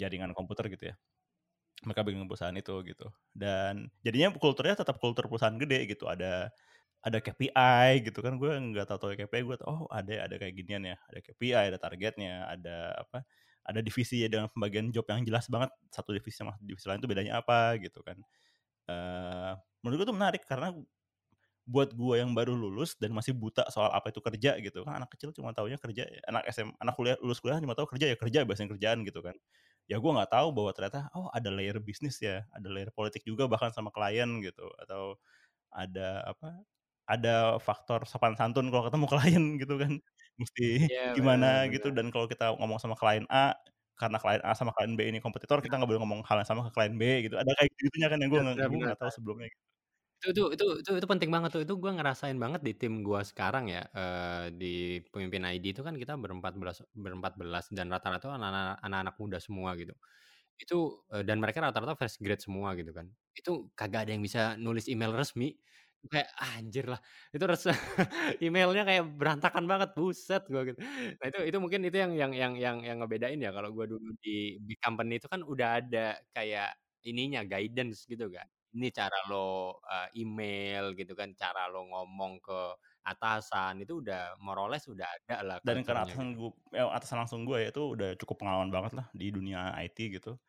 jaringan 0.00 0.32
komputer 0.36 0.68
gitu 0.72 0.92
ya. 0.92 0.96
Mereka 1.86 2.04
bikin 2.04 2.28
perusahaan 2.28 2.56
itu 2.56 2.74
gitu. 2.84 3.08
Dan 3.32 3.88
jadinya 4.04 4.32
kulturnya 4.36 4.76
tetap 4.80 5.00
kultur 5.00 5.26
perusahaan 5.32 5.56
gede 5.56 5.88
gitu, 5.88 6.08
ada 6.12 6.52
ada 7.00 7.18
KPI 7.24 8.04
gitu 8.06 8.20
kan, 8.24 8.36
gue 8.36 8.50
nggak 8.52 8.86
tahu-tahu 8.90 9.16
KPI, 9.16 9.42
gue 9.48 9.56
tahu, 9.60 9.68
oh 9.72 9.82
ada 9.92 10.26
ada 10.28 10.34
kayak 10.40 10.54
ginian 10.58 10.82
ya, 10.84 10.96
ada 11.08 11.18
KPI, 11.24 11.66
ada 11.72 11.78
targetnya, 11.80 12.44
ada 12.50 12.76
apa, 13.06 13.24
ada 13.64 13.80
divisi 13.84 14.20
ya 14.24 14.28
dengan 14.32 14.48
pembagian 14.52 14.92
job 14.92 15.06
yang 15.08 15.24
jelas 15.24 15.48
banget, 15.48 15.70
satu 15.92 16.12
divisi 16.16 16.36
sama 16.40 16.56
divisi 16.60 16.86
lain 16.90 17.00
itu 17.02 17.08
bedanya 17.10 17.40
apa 17.40 17.76
gitu 17.80 18.00
kan. 18.04 18.18
Eee, 18.90 19.52
menurut 19.84 19.96
gue 20.04 20.08
tuh 20.12 20.16
menarik 20.18 20.42
karena 20.48 20.72
buat 21.70 21.94
gue 21.94 22.16
yang 22.18 22.34
baru 22.34 22.50
lulus 22.58 22.98
dan 22.98 23.14
masih 23.14 23.30
buta 23.36 23.62
soal 23.70 23.94
apa 23.94 24.10
itu 24.10 24.18
kerja 24.18 24.58
gitu 24.58 24.82
kan, 24.82 24.98
anak 25.04 25.14
kecil 25.14 25.30
cuma 25.30 25.54
taunya 25.54 25.78
kerja 25.78 26.02
anak 26.26 26.42
SM 26.50 26.74
anak 26.82 26.94
kuliah 26.98 27.14
lulus 27.22 27.38
kuliah 27.38 27.62
cuma 27.62 27.78
tahu 27.78 27.86
kerja 27.94 28.10
ya 28.10 28.16
kerja, 28.18 28.42
beresin 28.48 28.66
kerjaan 28.70 29.06
gitu 29.06 29.22
kan. 29.22 29.36
Ya 29.86 29.98
gue 30.02 30.10
nggak 30.10 30.30
tahu 30.34 30.48
bahwa 30.54 30.70
ternyata, 30.74 31.06
oh 31.14 31.30
ada 31.30 31.46
layer 31.54 31.78
bisnis 31.82 32.18
ya, 32.22 32.42
ada 32.54 32.66
layer 32.70 32.90
politik 32.94 33.22
juga 33.26 33.46
bahkan 33.50 33.70
sama 33.74 33.90
klien 33.94 34.26
gitu, 34.42 34.66
atau 34.82 35.14
ada 35.72 36.24
apa, 36.28 36.62
ada 37.10 37.58
faktor 37.58 38.06
sopan 38.06 38.34
santun 38.38 38.70
kalau 38.72 38.86
ketemu 38.88 39.06
klien 39.12 39.44
gitu 39.62 39.74
kan. 39.82 39.92
mesti 40.40 40.88
bener 40.88 41.12
gimana 41.16 41.68
gitu 41.68 41.92
bener. 41.92 41.96
dan 41.96 42.06
kalau 42.14 42.24
kita 42.30 42.56
ngomong 42.56 42.78
sama 42.80 42.96
klien 42.96 43.26
A, 43.28 43.52
karena 44.00 44.16
klien 44.22 44.40
A 44.40 44.56
sama 44.56 44.72
klien 44.72 44.96
B 44.96 45.04
ini 45.10 45.18
kompetitor, 45.20 45.60
kita 45.60 45.76
nggak 45.76 45.90
boleh 45.90 46.00
ngomong 46.00 46.20
hal 46.24 46.40
yang 46.40 46.48
sama 46.48 46.64
ke 46.68 46.72
klien 46.72 46.94
B 46.96 47.28
gitu. 47.28 47.36
Ada 47.36 47.50
kayak 47.58 47.68
gitu-gitunya 47.76 48.08
kan 48.08 48.18
yang 48.22 48.30
gue 48.32 48.40
nggak 48.88 48.98
tahu 49.00 49.10
sebelumnya 49.12 49.48
gitu. 49.52 49.62
Itu 50.20 50.36
tuh 50.36 50.46
itu 50.52 50.64
itu 50.84 50.90
itu 51.00 51.06
penting 51.08 51.32
banget 51.32 51.48
tuh, 51.56 51.62
itu 51.64 51.74
gue 51.80 51.92
ngerasain 51.96 52.36
banget 52.36 52.60
di 52.60 52.72
tim 52.76 53.00
gue 53.00 53.20
sekarang 53.24 53.72
ya, 53.72 53.88
di 54.52 55.00
pemimpin 55.12 55.44
ID 55.48 55.72
itu 55.72 55.80
kan 55.80 55.96
kita 55.96 56.12
berempat 56.20 56.56
belas 56.60 56.84
berempat 56.92 57.40
belas 57.40 57.72
dan 57.72 57.88
rata-rata 57.88 58.36
anak-anak 58.36 59.16
muda 59.16 59.40
semua 59.40 59.72
gitu. 59.80 59.96
Itu, 60.60 61.04
dan 61.24 61.40
mereka 61.40 61.64
rata-rata 61.64 61.96
fresh 61.96 62.20
grade 62.20 62.44
semua 62.44 62.76
gitu 62.76 62.92
kan. 62.92 63.08
Itu 63.32 63.72
kagak 63.72 64.08
ada 64.08 64.12
yang 64.12 64.20
bisa 64.20 64.60
nulis 64.60 64.92
email 64.92 65.16
resmi. 65.16 65.56
Kayak 66.08 66.32
anjir 66.40 66.84
lah, 66.88 66.96
itu 67.28 67.44
res 67.44 67.60
emailnya 68.44 68.88
kayak 68.88 69.04
berantakan 69.20 69.68
banget, 69.68 69.92
buset 69.92 70.48
gua 70.48 70.64
gitu. 70.64 70.80
Nah 71.20 71.26
itu 71.28 71.38
itu 71.52 71.58
mungkin 71.60 71.84
itu 71.84 71.96
yang 72.00 72.12
yang 72.16 72.32
yang 72.32 72.52
yang 72.56 72.76
yang 72.80 72.96
ngebedain 73.04 73.36
ya 73.36 73.52
kalau 73.52 73.68
gua 73.76 73.84
dulu 73.84 74.08
di 74.24 74.56
big 74.64 74.80
company 74.80 75.20
itu 75.20 75.28
kan 75.28 75.44
udah 75.44 75.68
ada 75.84 76.16
kayak 76.32 76.72
ininya, 77.04 77.44
guidance 77.44 78.08
gitu 78.08 78.32
kan. 78.32 78.48
Ini 78.72 78.88
cara 78.96 79.16
lo, 79.28 79.76
eee, 79.84 80.24
email 80.24 80.96
gitu 80.96 81.12
kan, 81.12 81.36
cara 81.36 81.68
lo 81.68 81.84
ngomong 81.84 82.40
ke 82.40 82.58
atasan, 83.04 83.84
itu 83.84 84.00
udah 84.00 84.40
more 84.40 84.56
or 84.56 84.72
less 84.72 84.88
udah 84.88 85.04
ada 85.04 85.36
lah 85.44 85.58
Dan 85.60 85.84
karena 85.84 86.00
atasan 86.08 86.32
gitu. 86.32 86.40
gu 86.40 86.56
eee, 86.72 86.88
atasan 86.88 87.20
langsung 87.20 87.44
gue 87.44 87.60
ya 87.60 87.68
itu 87.68 87.82
udah 87.92 88.16
cukup 88.16 88.40
pengalaman 88.40 88.72
banget 88.72 88.92
lah 88.96 89.06
di 89.12 89.28
dunia 89.28 89.76
IT 89.76 90.08
gitu. 90.16 90.40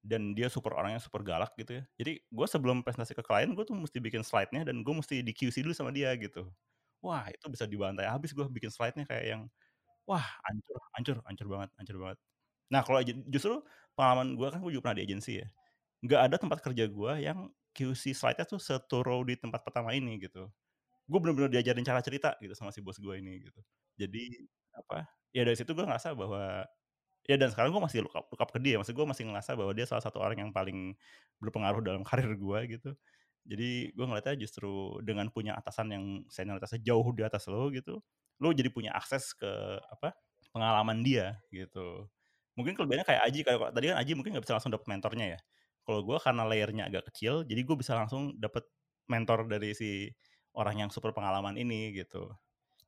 Dan 0.00 0.32
dia 0.32 0.48
super 0.48 0.72
orangnya 0.76 1.00
super 1.02 1.20
galak 1.20 1.52
gitu 1.60 1.80
ya. 1.80 1.84
Jadi 2.00 2.24
gue 2.24 2.46
sebelum 2.48 2.80
presentasi 2.86 3.12
ke 3.16 3.22
klien, 3.24 3.52
gue 3.52 3.64
tuh 3.68 3.76
mesti 3.76 3.98
bikin 4.00 4.24
slide-nya 4.24 4.64
dan 4.68 4.80
gue 4.84 4.94
mesti 4.96 5.20
di 5.20 5.32
QC 5.36 5.60
dulu 5.64 5.74
sama 5.76 5.92
dia 5.92 6.12
gitu. 6.16 6.48
Wah 7.04 7.28
itu 7.32 7.46
bisa 7.52 7.64
dibantai 7.68 8.08
habis 8.08 8.32
gue 8.36 8.44
bikin 8.48 8.68
slide-nya 8.72 9.04
kayak 9.08 9.24
yang, 9.36 9.42
wah 10.08 10.24
hancur 10.46 10.78
hancur 10.98 11.16
hancur 11.28 11.46
banget 11.52 11.70
hancur 11.80 11.96
banget. 12.02 12.18
Nah 12.72 12.82
kalau 12.86 13.00
justru 13.30 13.62
pengalaman 13.98 14.36
gue 14.38 14.48
kan 14.52 14.60
gue 14.64 14.72
juga 14.76 14.84
pernah 14.90 14.98
di 15.02 15.04
agensi 15.08 15.32
ya, 15.44 15.48
nggak 16.06 16.20
ada 16.32 16.36
tempat 16.40 16.60
kerja 16.64 16.84
gue 16.90 17.12
yang 17.24 17.48
QC 17.76 18.12
slide-nya 18.16 18.46
tuh 18.48 18.60
se-thorough 18.62 19.24
di 19.28 19.36
tempat 19.40 19.62
pertama 19.66 19.92
ini 19.96 20.18
gitu. 20.22 20.48
Gue 21.10 21.18
bener-bener 21.22 21.50
diajarin 21.52 21.84
cara 21.86 22.00
cerita 22.04 22.36
gitu 22.42 22.54
sama 22.58 22.70
si 22.74 22.80
bos 22.84 22.98
gue 23.00 23.14
ini 23.20 23.42
gitu. 23.44 23.60
Jadi 24.00 24.24
apa, 24.76 25.06
ya 25.34 25.42
dari 25.46 25.56
situ 25.58 25.72
gue 25.76 25.84
ngerasa 25.86 26.14
bahwa 26.18 26.64
ya 27.30 27.38
dan 27.38 27.54
sekarang 27.54 27.70
gue 27.70 27.82
masih 27.82 28.02
look 28.02 28.14
up 28.18 28.26
look 28.26 28.42
up 28.42 28.50
ke 28.50 28.58
dia, 28.58 28.74
maksud 28.82 28.90
gue 28.98 29.06
masih 29.06 29.30
ngerasa 29.30 29.54
bahwa 29.54 29.70
dia 29.70 29.86
salah 29.86 30.02
satu 30.02 30.18
orang 30.18 30.42
yang 30.48 30.50
paling 30.50 30.98
berpengaruh 31.38 31.78
dalam 31.86 32.02
karir 32.02 32.34
gue 32.34 32.58
gitu. 32.78 32.90
Jadi 33.46 33.94
gue 33.94 34.04
ngeliatnya 34.06 34.36
justru 34.42 34.98
dengan 35.06 35.30
punya 35.30 35.54
atasan 35.54 35.88
yang 35.94 36.04
senioritasnya 36.28 36.82
jauh 36.82 37.06
di 37.14 37.22
atas 37.24 37.46
lo 37.46 37.70
gitu, 37.70 38.02
lo 38.42 38.48
jadi 38.50 38.68
punya 38.74 38.90
akses 38.98 39.32
ke 39.38 39.48
apa, 39.94 40.12
pengalaman 40.50 41.00
dia 41.06 41.38
gitu. 41.54 42.10
Mungkin 42.58 42.74
kelebihannya 42.76 43.06
kayak 43.06 43.22
Aji, 43.30 43.40
kayak 43.46 43.60
tadi 43.72 43.86
kan 43.94 43.96
Aji 44.02 44.12
mungkin 44.18 44.30
nggak 44.36 44.44
bisa 44.44 44.54
langsung 44.58 44.72
dapet 44.74 44.86
mentornya 44.90 45.26
ya. 45.38 45.40
Kalau 45.86 46.00
gue 46.04 46.18
karena 46.20 46.42
layer-nya 46.46 46.84
agak 46.90 47.08
kecil, 47.14 47.46
jadi 47.48 47.60
gue 47.64 47.76
bisa 47.78 47.94
langsung 47.96 48.36
dapet 48.36 48.66
mentor 49.08 49.48
dari 49.48 49.72
si 49.72 50.10
orang 50.54 50.86
yang 50.86 50.90
super 50.92 51.14
pengalaman 51.16 51.56
ini 51.56 51.94
gitu. 51.96 52.30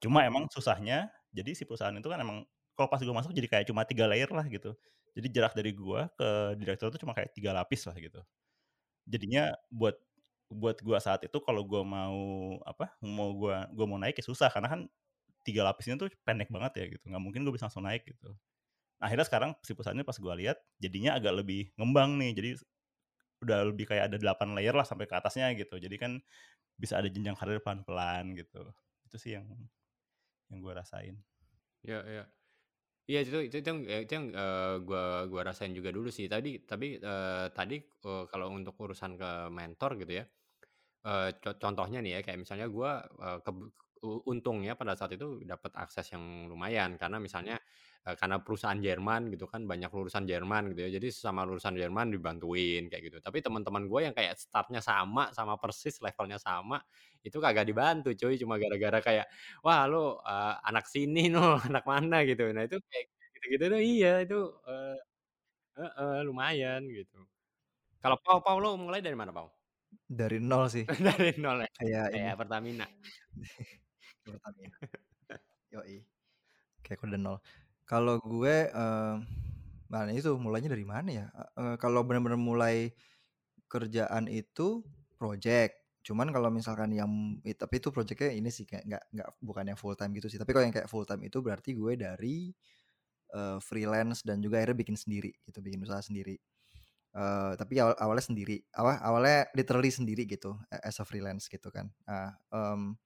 Cuma 0.03 0.27
emang 0.27 0.51
susahnya, 0.51 1.09
jadi 1.33 1.55
si 1.57 1.63
perusahaan 1.65 1.95
itu 1.95 2.07
kan 2.11 2.21
emang 2.21 2.45
kalau 2.76 2.88
pas 2.91 3.00
gue 3.02 3.14
masuk 3.14 3.33
jadi 3.37 3.49
kayak 3.50 3.67
cuma 3.71 3.85
3 3.88 4.07
layer 4.11 4.31
lah 4.33 4.47
gitu. 4.49 4.75
Jadi 5.12 5.29
jarak 5.35 5.52
dari 5.59 5.73
gua 5.76 6.09
ke 6.17 6.57
direktur 6.61 6.88
itu 6.93 7.00
cuma 7.05 7.12
kayak 7.17 7.33
3 7.37 7.52
lapis 7.52 7.85
lah 7.88 7.97
gitu. 8.00 8.21
Jadinya 9.09 9.52
buat 9.73 9.97
buat 10.52 10.79
gua 10.85 10.99
saat 11.02 11.25
itu 11.26 11.38
kalau 11.45 11.64
gua 11.67 11.83
mau 11.87 12.19
apa, 12.69 12.95
mau 13.05 13.33
gua 13.37 13.67
gua 13.73 13.87
mau 13.88 13.99
naik 14.00 14.21
ya 14.21 14.25
susah 14.26 14.49
karena 14.52 14.69
kan 14.73 14.81
3 15.47 15.62
lapis 15.67 15.87
ini 15.91 15.97
tuh 16.00 16.09
pendek 16.26 16.49
banget 16.52 16.73
ya 16.81 16.87
gitu, 16.99 17.05
nggak 17.11 17.23
mungkin 17.23 17.43
gue 17.47 17.55
bisa 17.55 17.67
langsung 17.71 17.85
naik 17.87 18.07
gitu. 18.09 18.37
Akhirnya 19.02 19.26
sekarang 19.29 19.52
si 19.67 19.73
ini 19.76 20.02
pas 20.07 20.19
gua 20.21 20.35
lihat 20.38 20.59
jadinya 20.83 21.17
agak 21.19 21.35
lebih 21.45 21.71
ngembang 21.81 22.17
nih, 22.21 22.33
jadi 22.37 22.50
udah 23.45 23.59
lebih 23.75 23.87
kayak 23.91 24.12
ada 24.12 24.17
8 24.23 24.55
layer 24.57 24.75
lah 24.76 24.87
sampai 24.87 25.07
ke 25.11 25.14
atasnya 25.19 25.50
gitu. 25.59 25.76
Jadi 25.81 25.97
kan 26.00 26.12
bisa 26.79 26.99
ada 27.00 27.09
jenjang 27.11 27.37
karir 27.38 27.61
pelan-pelan 27.64 28.35
gitu. 28.38 28.62
Itu 29.09 29.17
sih 29.21 29.37
yang 29.38 29.47
yang 30.52 30.61
gue 30.64 30.73
rasain. 30.75 31.17
Iya 31.83 31.99
iya. 32.07 32.23
Iya 33.11 33.18
itu 33.26 33.37
itu 33.50 33.56
yang 33.71 33.80
itu 34.06 34.12
yang, 34.18 34.26
eee, 34.30 34.75
gua 34.87 35.02
gua 35.30 35.42
rasain 35.49 35.75
juga 35.78 35.90
dulu 35.97 36.06
sih. 36.16 36.26
Tadi 36.30 36.49
tapi, 36.71 36.87
eee, 37.02 37.47
tadi, 37.56 37.75
eee, 37.82 38.23
kalau 38.30 38.47
untuk 38.54 38.75
urusan 38.78 39.12
ke 39.18 39.26
mentor 39.59 39.90
gitu 40.00 40.12
ya, 40.23 40.25
eee, 41.09 41.28
co 41.42 41.50
contohnya 41.62 41.99
nih 42.04 42.12
ya, 42.16 42.21
kayak 42.26 42.40
misalnya 42.44 42.66
gua, 42.76 42.92
eee, 43.25 43.38
kebu 43.47 43.62
u 43.68 43.71
untungnya 44.26 44.75
pada 44.75 44.94
saat 44.99 45.14
itu 45.14 45.40
dapat 45.47 45.73
akses 45.78 46.11
yang 46.14 46.50
lumayan 46.50 46.99
karena 47.00 47.16
misalnya, 47.23 47.56
eee, 48.06 48.14
karena 48.18 48.42
perusahaan 48.42 48.78
Jerman 48.82 49.30
gitu 49.35 49.47
kan, 49.50 49.64
banyak 49.71 49.90
lulusan 49.94 50.25
Jerman 50.26 50.75
gitu 50.75 50.80
ya, 50.87 50.90
jadi 50.99 51.09
sesama 51.14 51.47
lulusan 51.49 51.75
Jerman 51.78 52.11
dibantuin 52.14 52.90
kayak 52.90 53.02
gitu. 53.12 53.18
Tapi 53.23 53.38
teman-teman 53.44 53.87
gue 53.90 54.00
yang 54.11 54.14
kayak 54.16 54.35
start-nya 54.38 54.80
sama, 54.82 55.30
sama 55.37 55.54
persis 55.62 55.99
levelnya 56.02 56.38
sama, 56.42 56.82
itu 57.23 57.38
kagak 57.38 57.66
dibantu 57.71 58.11
cuy, 58.18 58.35
cuma 58.40 58.59
gara-gara 58.59 58.99
kayak, 59.02 59.26
"Wah 59.66 59.87
lu, 59.90 60.18
eee, 60.23 60.54
anak 60.68 60.85
sini 60.90 61.30
lu, 61.35 61.59
anak 61.62 61.85
mana?" 61.87 62.23
Gitu. 62.26 62.42
Nah 62.54 62.66
itu 62.66 62.76
kayak 62.90 63.06
gitu-gitu 63.38 63.64
tuh 63.75 63.80
iya, 63.82 64.11
itu, 64.25 64.37
eee 64.68 64.97
heeh, 65.78 66.14
lumayan 66.28 66.82
gitu. 66.90 67.18
Kalau 68.02 68.16
Pau 68.25 68.40
Pau 68.44 68.59
lu 68.62 68.76
mulai 68.80 69.00
dari 69.04 69.16
mana 69.18 69.32
Pau? 69.37 69.49
Dari 70.09 70.38
nol 70.40 70.66
sih. 70.75 70.87
Dari 71.06 71.38
nol 71.38 71.59
ya? 71.64 71.71
Kayak. 71.78 72.06
Kayak 72.11 72.35
Pertamina? 72.40 72.87
Pertamina. 74.26 74.76
Yoi. 75.75 76.05
Kayak 76.85 76.99
kode 77.05 77.19
nol. 77.21 77.38
Kalau 77.88 78.19
gue, 78.23 78.71
eee, 78.71 79.14
nah 79.93 80.02
itu 80.12 80.35
mulainya 80.41 80.71
dari 80.73 80.87
mana 80.87 81.11
ya? 81.11 81.26
Eee, 81.59 81.76
kalau 81.83 82.02
bener-bener 82.07 82.38
mulai 82.41 82.95
kerjaan 83.71 84.29
itu 84.31 84.85
project. 85.19 85.75
Cuman 86.07 86.31
kalau 86.35 86.50
misalkan 86.52 86.93
yang 86.95 87.11
tapi 87.59 87.79
itu 87.83 87.91
project-nya 87.95 88.33
ini 88.35 88.50
sih 88.55 88.64
kayak 88.69 88.85
nggak 88.88 89.05
nggak 89.14 89.31
bukan 89.45 89.64
yang 89.75 89.79
full 89.81 89.95
time 89.99 90.12
gitu 90.19 90.29
sih. 90.33 90.38
Tapi 90.41 90.50
kalau 90.55 90.64
yang 90.69 90.75
kayak 90.76 90.91
full 90.91 91.05
time 91.09 91.23
itu 91.29 91.38
berarti 91.45 91.75
gue 91.79 91.95
dari, 92.00 92.52
eee, 93.35 93.59
freelance 93.64 94.23
dan 94.26 94.41
juga 94.45 94.61
akhirnya 94.62 94.79
bikin 94.81 94.97
sendiri 94.99 95.33
gitu, 95.49 95.61
bikin 95.64 95.83
usaha 95.87 96.02
sendiri. 96.05 96.38
Eee, 97.17 97.52
tapi 97.61 97.79
awal 97.83 97.97
awalnya 98.00 98.25
sendiri, 98.29 98.62
apa, 98.75 99.00
awalnya 99.05 99.49
literally 99.59 99.91
sendiri 99.93 100.25
gitu, 100.31 100.57
as 100.73 100.99
a 101.02 101.07
freelance 101.09 101.49
gitu 101.52 101.69
kan. 101.75 101.91
Nah, 102.09 102.37
mmm, 102.52 102.97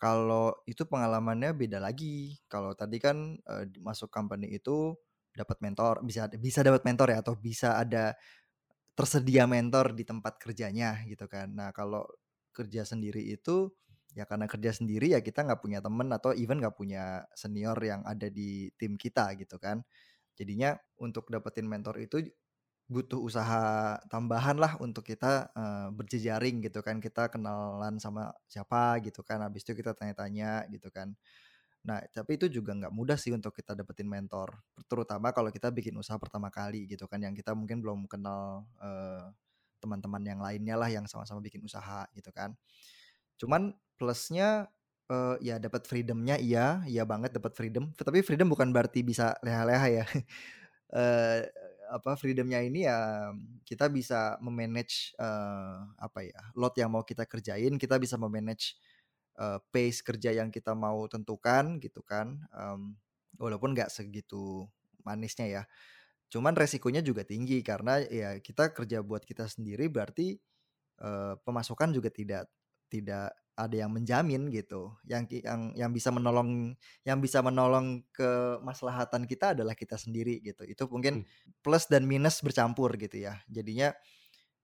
kalau 0.00 0.52
itu 0.68 0.84
pengalamannya 0.88 1.54
beda 1.56 1.78
lagi. 1.82 2.36
Kalau 2.50 2.72
tadi 2.76 2.98
kan, 3.02 3.38
eee, 3.40 3.64
masuk 3.82 4.10
company 4.12 4.52
itu 4.58 4.94
dapat 5.34 5.58
mentor, 5.64 6.02
bisa 6.06 6.30
bisa 6.38 6.60
dapat 6.66 6.82
mentor 6.86 7.10
ya 7.14 7.18
atau 7.24 7.34
bisa 7.38 7.78
ada 7.82 8.14
tersedia 8.94 9.44
mentor 9.50 9.92
di 9.98 10.04
tempat 10.06 10.38
kerjanya 10.42 11.02
gitu 11.10 11.26
kan. 11.26 11.50
Nah 11.54 11.70
kalau 11.74 12.06
kerja 12.54 12.86
sendiri 12.86 13.18
itu, 13.26 13.70
ya 14.14 14.22
karena 14.30 14.46
kerja 14.46 14.70
sendiri 14.74 15.10
ya 15.18 15.20
kita 15.24 15.42
nggak 15.46 15.58
punya 15.64 15.80
temen 15.82 16.06
atau 16.14 16.30
even 16.36 16.62
nggak 16.62 16.76
punya 16.78 17.26
senior 17.34 17.74
yang 17.82 18.02
ada 18.06 18.30
di 18.30 18.70
tim 18.78 18.94
kita 19.00 19.34
gitu 19.40 19.58
kan. 19.58 19.82
Jadinya 20.38 20.74
untuk 21.02 21.30
dapetin 21.30 21.66
mentor 21.70 21.98
itu 22.02 22.22
butuh 22.90 23.16
usaha 23.22 23.96
tambahan 24.12 24.56
lah 24.60 24.76
untuk 24.82 25.04
kita, 25.08 25.48
eee, 25.56 25.88
berjejaring 25.96 26.60
gitu 26.66 26.80
kan. 26.84 27.00
Kita 27.00 27.32
kenalan 27.32 27.96
sama 28.02 28.32
siapa 28.50 29.00
gitu 29.04 29.24
kan, 29.24 29.40
habis 29.44 29.64
itu 29.66 29.72
kita 29.78 29.96
tanya-tanya 29.96 30.68
gitu 30.72 30.88
kan. 30.92 31.16
Nah 31.86 32.00
tapi 32.12 32.36
itu 32.40 32.48
juga 32.52 32.72
nggak 32.76 32.92
mudah 32.94 33.16
sih 33.20 33.32
untuk 33.34 33.52
kita 33.56 33.74
dapetin 33.78 34.08
mentor, 34.08 34.52
terutama 34.90 35.32
kalau 35.36 35.50
kita 35.52 35.68
bikin 35.74 35.96
usaha 36.00 36.16
pertama 36.20 36.48
kali 36.52 36.86
gitu 36.90 37.06
kan, 37.10 37.20
yang 37.22 37.34
kita 37.36 37.52
mungkin 37.56 37.80
belum 37.84 38.06
kenal, 38.10 38.64
eee, 38.80 39.24
teman-teman 39.84 40.22
yang 40.24 40.40
lainnya 40.42 40.76
lah 40.80 40.88
yang 40.92 41.04
sama-sama 41.10 41.40
bikin 41.44 41.60
usaha 41.64 42.08
gitu 42.16 42.30
kan. 42.32 42.56
Cuman 43.40 43.74
plusnya, 43.98 44.68
eee, 45.10 45.36
ya 45.54 45.56
dapat 45.62 45.84
freedom-nya 45.90 46.36
iya, 46.40 46.82
iya 46.88 47.02
banget 47.08 47.34
dapat 47.36 47.52
freedom. 47.58 47.90
Tapi 47.96 48.22
freedom 48.26 48.48
bukan 48.52 48.70
berarti 48.74 49.02
bisa 49.06 49.34
leha-leha 49.44 49.86
ya. 50.02 50.04
Eee, 50.94 51.48
apa, 51.90 52.16
freedom-nya 52.18 52.60
ini 52.64 52.86
ya 52.88 53.30
kita 53.68 53.88
bisa 53.92 54.36
me-manage, 54.44 55.14
eee, 55.18 55.78
apa 56.00 56.20
ya, 56.26 56.40
load 56.58 56.74
yang 56.78 56.90
mau 56.94 57.02
kita 57.06 57.24
kerjain, 57.28 57.76
kita 57.80 57.96
bisa 58.02 58.16
me-manage, 58.20 58.76
eee, 59.38 59.58
pace 59.72 60.00
kerja 60.06 60.30
yang 60.36 60.50
kita 60.54 60.72
mau 60.76 61.04
tentukan 61.10 61.78
gitu 61.82 62.00
kan, 62.06 62.40
mmm, 62.54 62.96
walaupun 63.40 63.74
nggak 63.76 63.90
segitu 63.92 64.66
manisnya 65.06 65.46
ya. 65.48 65.62
Cuman 66.32 66.54
resikonya 66.58 67.00
juga 67.04 67.22
tinggi 67.26 67.62
karena 67.66 68.00
ya 68.06 68.38
kita 68.42 68.72
kerja 68.74 69.00
buat 69.06 69.22
kita 69.26 69.46
sendiri 69.50 69.86
berarti, 69.92 70.38
eee, 71.02 71.34
pemasukan 71.46 71.90
juga 71.96 72.10
tidak 72.14 72.46
tidak 72.92 73.32
ada 73.56 73.76
yang 73.86 73.90
menjamin 73.94 74.50
gitu. 74.52 74.94
Yang 75.06 75.42
yang 75.46 75.60
yang 75.78 75.90
bisa 75.94 76.10
menolong 76.14 76.74
yang 77.06 77.18
bisa 77.22 77.40
menolong 77.44 78.02
kemaslahatan 78.14 79.24
kita 79.30 79.54
adalah 79.58 79.74
kita 79.78 79.96
sendiri 80.00 80.40
gitu. 80.44 80.62
Itu 80.66 80.86
mungkin 80.90 81.18
Mmm. 81.18 81.24
plus 81.64 81.86
dan 81.90 82.04
minus 82.08 82.42
bercampur 82.44 82.94
gitu 83.00 83.16
ya. 83.22 83.40
Jadinya, 83.50 83.94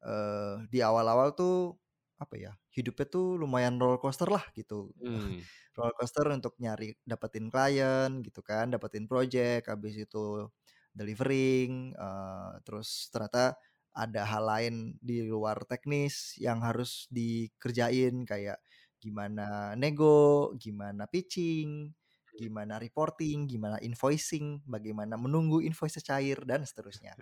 eee, 0.04 0.54
di 0.72 0.78
awal-awal 0.84 1.32
tuh 1.36 1.76
apa 2.20 2.36
ya 2.36 2.52
hidupnya 2.76 3.06
tuh 3.08 3.40
lumayan 3.40 3.80
roller 3.80 3.96
coaster 4.02 4.28
lah 4.28 4.44
gitu 4.52 4.92
Hmm. 5.00 5.40
roller 5.76 5.94
coaster 5.98 6.26
untuk 6.32 6.54
nyari 6.60 6.92
dapetin 7.06 7.48
klien 7.52 8.20
gitu 8.26 8.40
kan 8.44 8.68
dapetin 8.72 9.06
project 9.10 9.68
habis 9.72 9.94
itu 9.96 10.48
delivering 10.96 11.94
eh, 11.96 12.50
terus 12.66 13.08
ternyata 13.12 13.56
ada 13.94 14.22
hal 14.22 14.44
lain 14.46 14.74
di 15.02 15.26
luar 15.26 15.66
teknis 15.66 16.38
yang 16.38 16.62
harus 16.62 17.10
dikerjain 17.10 18.22
kayak 18.24 18.58
gimana 19.00 19.74
nego 19.74 20.52
gimana 20.60 21.08
pitching 21.08 21.90
gimana 22.36 22.78
reporting 22.78 23.50
gimana 23.50 23.76
invoicing 23.82 24.62
bagaimana 24.64 25.18
menunggu 25.18 25.64
invoice 25.64 25.98
cair 26.04 26.38
dan 26.46 26.62
seterusnya 26.62 27.16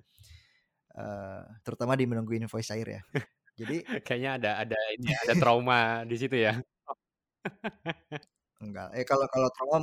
Eh, 0.98 1.42
terutama 1.62 1.94
di 1.94 2.10
menunggu 2.10 2.34
invoice 2.34 2.74
cair 2.74 2.98
ya 2.98 3.00
jadi 3.54 3.76
Kayaknya 4.06 4.30
ada 4.34 4.50
ada 4.66 4.78
ini 4.98 5.14
ada 5.14 5.34
trauma 5.38 6.02
di 6.02 6.16
situ 6.18 6.34
ya. 6.34 6.58
enggak 8.64 8.90
eh 8.98 9.06
kalau 9.06 9.30
kalau 9.30 9.46
trauma 9.54 9.78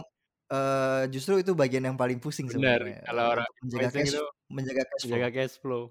eh, 0.51 1.04
justru 1.08 1.39
itu 1.39 1.56
bagian 1.56 1.88
yang 1.88 1.96
paling 1.96 2.20
pusing 2.20 2.51
Benar, 2.51 2.84
sebenarnya 2.84 3.00
kalau 3.08 3.24
eh, 3.24 3.32
orang 3.32 3.48
menjaga 3.63 3.89
cash 3.96 4.12
itu 4.12 4.24
menjaga 4.51 4.84
cash 4.84 5.04
flow 5.08 5.15
menjaga 5.15 5.30
cash 5.32 5.56
flow. 5.63 5.84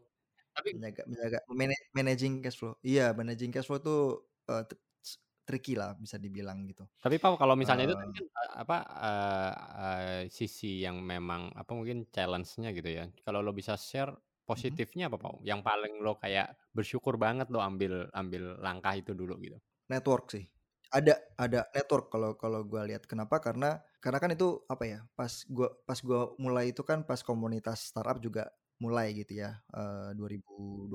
Tapi 0.54 0.70
menjaga 0.74 1.02
menjaga 1.10 1.38
mana- 1.50 1.84
managing 1.96 2.34
cash 2.44 2.58
flow 2.58 2.74
iya 2.86 3.10
managing 3.18 3.50
cash 3.54 3.66
flow 3.66 3.80
tuh 3.82 4.00
tr- 4.46 4.82
tricky 5.44 5.74
lah 5.76 5.92
bisa 6.00 6.16
dibilang 6.16 6.64
gitu 6.70 6.84
tapi 7.04 7.16
Pau 7.20 7.34
kalau 7.36 7.54
misalnya 7.58 7.84
itu 7.88 7.94
Eh, 7.94 8.00
tadi 8.00 8.12
kan 8.16 8.24
eh, 8.42 8.50
apa 8.62 8.76
eh, 9.08 9.52
eh, 9.84 10.20
sisi 10.32 10.80
yang 10.84 10.96
memang 11.04 11.52
apa 11.60 11.70
mungkin 11.78 12.08
challenge-nya 12.14 12.70
gitu 12.78 12.90
ya. 12.98 13.04
Kalau 13.26 13.40
lo 13.44 13.52
bisa 13.52 13.74
share 13.76 14.12
mhm. 14.12 14.24
positifnya 14.48 15.04
apa 15.12 15.18
Pau? 15.20 15.36
Yang 15.44 15.60
paling 15.68 15.94
lo 16.04 16.16
kayak 16.22 16.46
bersyukur 16.76 17.14
banget 17.20 17.46
lo 17.52 17.60
ambil 17.60 18.08
ambil 18.16 18.42
langkah 18.66 18.94
itu 18.96 19.12
dulu 19.12 19.34
gitu. 19.44 19.58
network 19.90 20.32
sih 20.32 20.44
ada 20.94 21.18
ada 21.34 21.66
network 21.74 22.06
kalau 22.12 22.30
kalau 22.38 22.60
gue 22.62 22.82
lihat 22.94 23.02
kenapa 23.10 23.42
karena 23.42 23.82
karena 23.98 24.18
kan 24.22 24.30
itu 24.36 24.62
apa 24.70 24.84
ya 24.86 25.00
pas 25.18 25.42
gua 25.50 25.68
pas 25.88 25.98
gua 25.98 26.20
mulai 26.38 26.70
itu 26.70 26.82
kan 26.86 27.02
pas 27.02 27.18
komunitas 27.24 27.90
startup 27.90 28.22
juga 28.22 28.46
mulai 28.84 29.16
gitu 29.16 29.40
ya 29.40 29.56
eh, 29.72 30.10
2012 30.12 30.92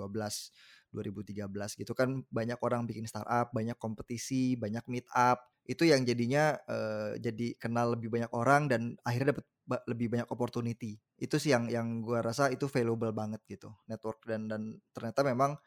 2013 0.93 1.81
gitu 1.81 1.93
kan 1.98 2.22
banyak 2.29 2.62
orang 2.62 2.86
bikin 2.86 3.10
startup 3.10 3.50
banyak 3.50 3.77
kompetisi 3.81 4.53
banyak 4.58 4.86
meet 4.86 5.10
up 5.17 5.41
itu 5.65 5.86
yang 5.86 6.05
jadinya 6.05 6.58
eh, 6.69 7.17
jadi 7.17 7.58
kenal 7.58 7.98
lebih 7.98 8.13
banyak 8.13 8.31
orang 8.34 8.69
dan 8.69 8.93
akhirnya 9.01 9.34
dapat 9.38 9.46
lebih 9.86 10.08
banyak 10.10 10.29
opportunity 10.29 10.98
itu 11.17 11.36
sih 11.38 11.53
yang 11.53 11.69
yang 11.69 12.01
gua 12.01 12.25
rasa 12.25 12.50
itu 12.50 12.65
valuable 12.69 13.13
banget 13.13 13.41
gitu 13.46 13.69
network 13.86 14.22
dan 14.25 14.50
dan 14.50 14.81
ternyata 14.93 15.22
memang 15.25 15.58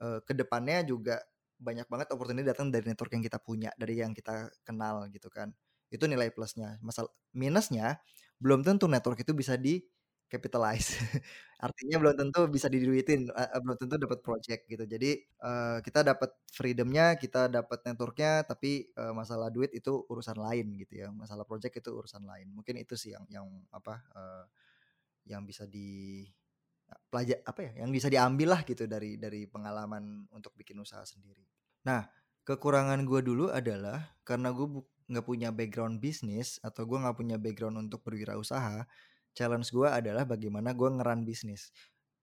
eh, 0.00 0.20
ke 0.24 0.32
depannya 0.36 0.84
juga 0.84 1.20
banyak 1.62 1.86
banget 1.86 2.08
opportunity 2.10 2.42
datang 2.42 2.74
dari 2.74 2.82
network 2.90 3.14
yang 3.14 3.22
kita 3.22 3.38
punya, 3.38 3.70
dari 3.78 4.02
yang 4.02 4.10
kita 4.12 4.50
kenal 4.66 5.06
gitu 5.14 5.30
kan. 5.30 5.54
Itu 5.88 6.10
nilai 6.10 6.34
plusnya. 6.34 6.82
Masalah 6.82 7.08
minusnya 7.30 8.02
belum 8.42 8.66
tentu 8.66 8.90
network 8.90 9.22
itu 9.22 9.32
bisa 9.32 9.54
di 9.54 9.78
capitalize. 10.32 10.96
Artinya 11.66 12.00
belum 12.00 12.14
tentu 12.16 12.40
bisa 12.48 12.72
diduitin, 12.72 13.28
eh, 13.28 13.60
belum 13.60 13.76
tentu 13.76 14.00
dapat 14.00 14.24
project 14.24 14.64
gitu. 14.64 14.84
Jadi 14.88 15.10
eh, 15.20 15.78
kita 15.84 16.00
dapat 16.00 16.32
freedomnya, 16.48 17.20
kita 17.20 17.52
dapat 17.52 17.84
networknya, 17.84 18.48
tapi 18.48 18.88
eh, 18.88 19.12
masalah 19.12 19.52
duit 19.52 19.70
itu 19.76 19.92
urusan 20.08 20.40
lain 20.40 20.72
gitu 20.80 21.04
ya. 21.04 21.08
Masalah 21.12 21.44
project 21.44 21.84
itu 21.84 21.90
urusan 21.92 22.24
lain. 22.24 22.48
Mungkin 22.56 22.80
itu 22.80 22.96
sih 22.96 23.12
yang 23.12 23.28
yang 23.28 23.46
apa 23.68 24.00
eh, 24.16 24.44
yang 25.28 25.44
bisa 25.44 25.68
di 25.68 26.24
pelajar 27.08 27.40
apa 27.44 27.60
ya 27.64 27.72
yang 27.84 27.90
bisa 27.92 28.08
diambil 28.12 28.52
lah 28.56 28.60
gitu 28.68 28.84
dari 28.84 29.16
dari 29.16 29.48
pengalaman 29.48 30.28
untuk 30.32 30.52
bikin 30.56 30.80
usaha 30.80 31.04
sendiri. 31.04 31.44
Nah 31.88 32.08
kekurangan 32.42 33.04
gue 33.06 33.20
dulu 33.22 33.48
adalah 33.52 34.18
karena 34.26 34.50
gue 34.50 34.82
nggak 35.12 35.26
punya 35.26 35.48
background 35.52 36.00
bisnis 36.00 36.58
atau 36.64 36.88
gue 36.88 36.98
nggak 36.98 37.16
punya 37.16 37.36
background 37.36 37.76
untuk 37.88 38.00
berwirausaha, 38.06 38.86
challenge 39.32 39.72
gue 39.72 39.88
adalah 39.88 40.24
bagaimana 40.28 40.72
gue 40.72 40.88
ngeran 40.88 41.24
bisnis. 41.26 41.72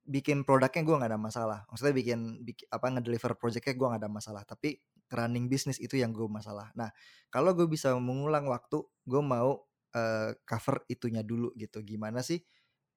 Bikin 0.06 0.42
produknya 0.48 0.82
gue 0.82 0.96
nggak 0.96 1.12
ada 1.14 1.22
masalah, 1.22 1.60
maksudnya 1.70 1.94
bikin, 1.94 2.20
bikin 2.42 2.66
apa 2.74 2.88
ngedeliver 2.98 3.38
projectnya 3.38 3.78
gue 3.78 3.88
nggak 3.94 4.02
ada 4.02 4.12
masalah, 4.12 4.42
tapi 4.48 4.82
running 5.14 5.50
bisnis 5.50 5.78
itu 5.78 5.98
yang 5.98 6.14
gue 6.14 6.26
masalah. 6.26 6.74
Nah 6.74 6.90
kalau 7.30 7.54
gue 7.54 7.70
bisa 7.70 7.94
mengulang 7.98 8.50
waktu, 8.50 8.82
gue 9.06 9.22
mau 9.22 9.62
uh, 9.94 10.32
cover 10.46 10.86
itunya 10.90 11.22
dulu 11.22 11.54
gitu. 11.58 11.82
Gimana 11.86 12.22
sih 12.26 12.42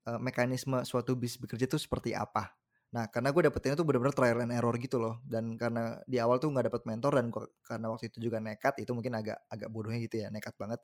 uh, 0.08 0.20
mekanisme 0.20 0.82
suatu 0.84 1.16
bis 1.16 1.37
bekerja 1.37 1.68
itu 1.68 1.78
seperti 1.80 2.16
apa. 2.16 2.52
Nah, 2.92 3.08
karena 3.08 3.32
gue 3.32 3.48
dapetinnya 3.48 3.76
tuh 3.80 3.88
benar-benar 3.88 4.12
trial 4.12 4.44
and 4.44 4.52
error 4.52 4.76
gitu 4.76 5.00
loh. 5.00 5.24
Dan 5.24 5.56
karena 5.56 5.96
di 6.04 6.20
awal 6.20 6.37
tuh 6.37 6.52
nggak 6.52 6.68
dapet 6.68 6.82
mentor 6.84 7.12
dan 7.16 7.26
gua, 7.32 7.48
karena 7.64 7.88
waktu 7.88 8.12
itu 8.12 8.28
juga 8.28 8.37
nekat, 8.37 8.84
itu 8.84 8.92
mungkin 8.92 9.16
agak 9.16 9.48
agak 9.48 9.68
bodohnya 9.72 10.00
gitu 10.04 10.20
ya, 10.20 10.28
nekat 10.28 10.52
banget. 10.60 10.80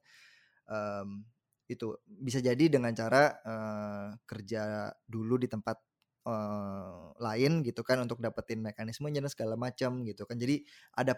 Um, 0.65 1.29
itu 1.69 1.93
bisa 2.09 2.41
jadi 2.41 2.65
dengan 2.73 2.97
cara 2.97 3.37
uh, 3.45 4.09
kerja 4.25 4.89
dulu 5.05 5.37
di 5.37 5.47
tempat 5.53 5.77
uh, 6.25 7.13
lain 7.21 7.61
gitu 7.61 7.85
kan 7.85 8.01
untuk 8.01 8.25
dapetin 8.25 8.65
mekanismenya 8.65 9.21
dan 9.21 9.31
segala 9.31 9.55
macam 9.61 10.01
gitu 10.09 10.25
kan. 10.25 10.41
Jadi 10.41 10.65
ada 10.97 11.13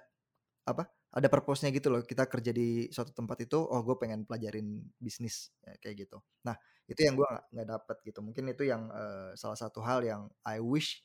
apa 0.66 0.90
ada 1.10 1.26
purpose-nya 1.26 1.74
gitu 1.74 1.90
loh 1.90 2.06
kita 2.06 2.30
kerja 2.30 2.54
di 2.54 2.86
suatu 2.90 3.10
tempat 3.10 3.42
itu 3.42 3.58
oh 3.58 3.80
gue 3.82 3.96
pengen 3.98 4.22
pelajarin 4.26 4.82
bisnis 4.98 5.54
ya, 5.62 5.74
kayak 5.78 6.06
gitu. 6.06 6.18
Nah 6.46 6.58
itu 6.90 7.00
yang 7.02 7.14
gue 7.14 7.30
nggak 7.54 7.68
dapet 7.70 7.96
gitu. 8.06 8.18
Mungkin 8.22 8.50
itu 8.50 8.66
yang 8.66 8.90
uh, 8.90 9.30
salah 9.38 9.58
satu 9.58 9.82
hal 9.82 10.02
yang 10.02 10.26
I 10.42 10.58
wish 10.58 10.98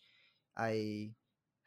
I 0.58 1.10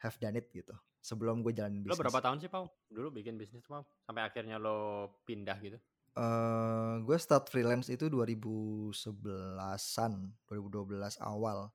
have 0.03 0.19
done 0.19 0.35
it 0.35 0.51
gitu 0.51 0.75
sebelum 0.99 1.43
gue 1.43 1.55
jalan 1.55 1.83
bisnis. 1.83 1.95
lo 1.95 2.01
berapa 2.03 2.19
tahun 2.19 2.37
sih 2.43 2.51
Pau 2.51 2.67
dulu 2.91 3.19
bikin 3.19 3.39
bisnis 3.39 3.63
Pau? 3.63 3.87
Sampai 4.03 4.27
akhirnya 4.27 4.59
lo 4.59 5.07
pindah 5.23 5.59
gitu 5.63 5.79
uh, 6.19 6.99
gue 6.99 7.17
start 7.17 7.47
freelance 7.47 7.87
itu 7.87 8.11
2011an 8.11 10.13
2012 10.51 11.15
awal. 11.23 11.71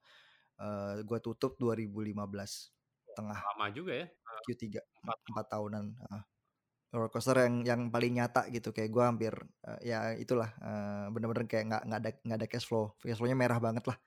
Uh, 0.55 1.03
gue 1.03 1.19
tutup 1.19 1.59
2015 1.59 2.15
tengah 3.15 3.39
lama 3.39 3.67
juga 3.71 3.95
ya 3.95 4.07
Q3 4.47 4.75
empat, 4.75 5.19
empat 5.31 5.47
tahunan 5.51 5.85
uh, 6.11 6.23
roller 6.95 7.11
coaster 7.11 7.35
yang 7.43 7.67
yang 7.67 7.81
paling 7.91 8.15
nyata 8.15 8.47
gitu 8.55 8.71
kayak 8.71 8.95
gue 8.95 9.03
hampir 9.03 9.35
uh, 9.67 9.79
ya 9.83 10.15
itulah 10.15 10.55
uh, 10.63 11.11
bener-bener 11.11 11.51
kayak 11.51 11.67
nggak 11.71 11.83
nggak 11.91 12.01
ada 12.07 12.11
nggak 12.23 12.39
ada 12.39 12.47
cash 12.47 12.71
flow. 12.71 12.95
Cash 13.03 13.19
flownya 13.19 13.35
merah 13.35 13.59
banget 13.59 13.83
lah. 13.91 13.99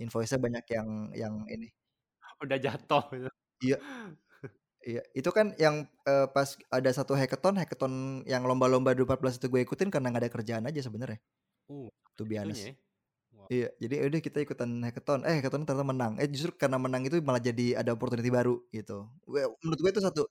Invoice-nya 0.00 0.40
banyak 0.40 0.64
yang 0.72 0.88
yang 1.12 1.34
ini. 1.52 1.68
Udah 2.40 2.56
jatuh 2.56 3.04
gitu. 3.12 3.28
iya 3.60 3.76
iya 4.84 5.02
itu 5.12 5.28
kan 5.28 5.52
yang 5.60 5.84
uh, 6.08 6.26
pas 6.32 6.56
ada 6.72 6.90
satu 6.92 7.12
hackathon 7.12 7.56
hackathon 7.60 8.24
yang 8.24 8.44
lomba-lomba 8.48 8.96
2014 8.96 9.40
itu 9.40 9.46
gue 9.52 9.60
ikutin 9.64 9.88
karena 9.92 10.08
nggak 10.12 10.22
ada 10.24 10.32
kerjaan 10.32 10.64
aja 10.64 10.80
sebenarnya 10.80 11.20
uh, 11.70 11.88
tuh 12.18 12.26
biasa? 12.26 12.74
Wow. 13.30 13.46
Iya, 13.46 13.68
jadi 13.78 13.94
ya 13.98 14.04
udah 14.10 14.20
kita 14.22 14.38
ikutan 14.42 14.70
hackathon. 14.82 15.22
Eh, 15.26 15.38
hackathon 15.40 15.62
ternyata 15.66 15.86
menang. 15.86 16.12
Eh, 16.18 16.28
justru 16.30 16.54
karena 16.54 16.78
menang 16.78 17.02
itu 17.06 17.18
malah 17.22 17.42
jadi 17.42 17.78
ada 17.78 17.94
opportunity 17.94 18.30
baru 18.30 18.58
gitu. 18.70 19.06
Menurut 19.62 19.78
gue 19.80 19.90
itu 19.90 20.02
satu 20.02 20.22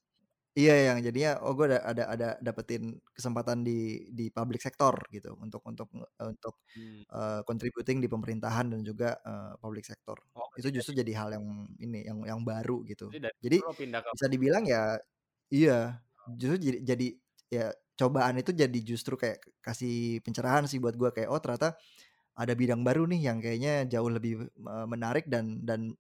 Iya, 0.60 0.74
yang 0.91 0.98
jadinya 1.06 1.32
oh 1.45 1.54
gue 1.58 1.65
ada 1.72 1.80
ada 1.86 2.04
ada 2.13 2.28
dapetin 2.41 2.98
kesempatan 3.15 3.62
di 3.67 4.10
di 4.17 4.28
public 4.34 4.60
sector 4.65 4.95
gitu 5.13 5.38
untuk 5.39 5.62
untuk 5.69 5.88
untuk 6.19 6.56
Hmm. 6.76 7.02
uh, 7.13 7.41
contributing 7.48 7.98
di 8.04 8.10
pemerintahan 8.12 8.65
dan 8.74 8.82
juga 8.84 9.15
uh, 9.24 9.54
public 9.62 9.86
sector. 9.88 10.17
Oh, 10.36 10.50
Itu 10.58 10.69
justru 10.74 10.98
jadi 10.98 11.12
hal 11.15 11.30
yang 11.38 11.45
ini 11.80 12.04
yang 12.10 12.19
yang 12.26 12.41
baru 12.43 12.82
gitu. 12.89 13.08
Jadi 13.13 13.30
Jadi 13.39 13.58
bisa 14.13 14.26
dibilang 14.28 14.63
ya 14.67 14.98
iya, 15.54 16.02
justru 16.38 16.58
jadi 16.62 16.80
jadi 16.86 17.08
ya 17.50 17.65
cobaan 18.00 18.36
itu 18.41 18.52
jadi 18.56 18.80
justru 18.86 19.15
kayak 19.19 19.39
kasih 19.65 20.22
pencerahan 20.26 20.65
sih 20.69 20.80
buat 20.82 20.95
gue 20.98 21.10
kayak 21.13 21.30
oh 21.32 21.39
ternyata 21.41 21.76
ada 22.38 22.54
bidang 22.56 22.82
baru 22.88 23.06
nih 23.12 23.22
yang 23.32 23.38
kayaknya 23.43 23.74
jauh 23.91 24.10
lebih 24.12 24.48
uh, 24.65 24.88
menarik 24.89 25.28
dan 25.28 25.62
dan 25.67 25.93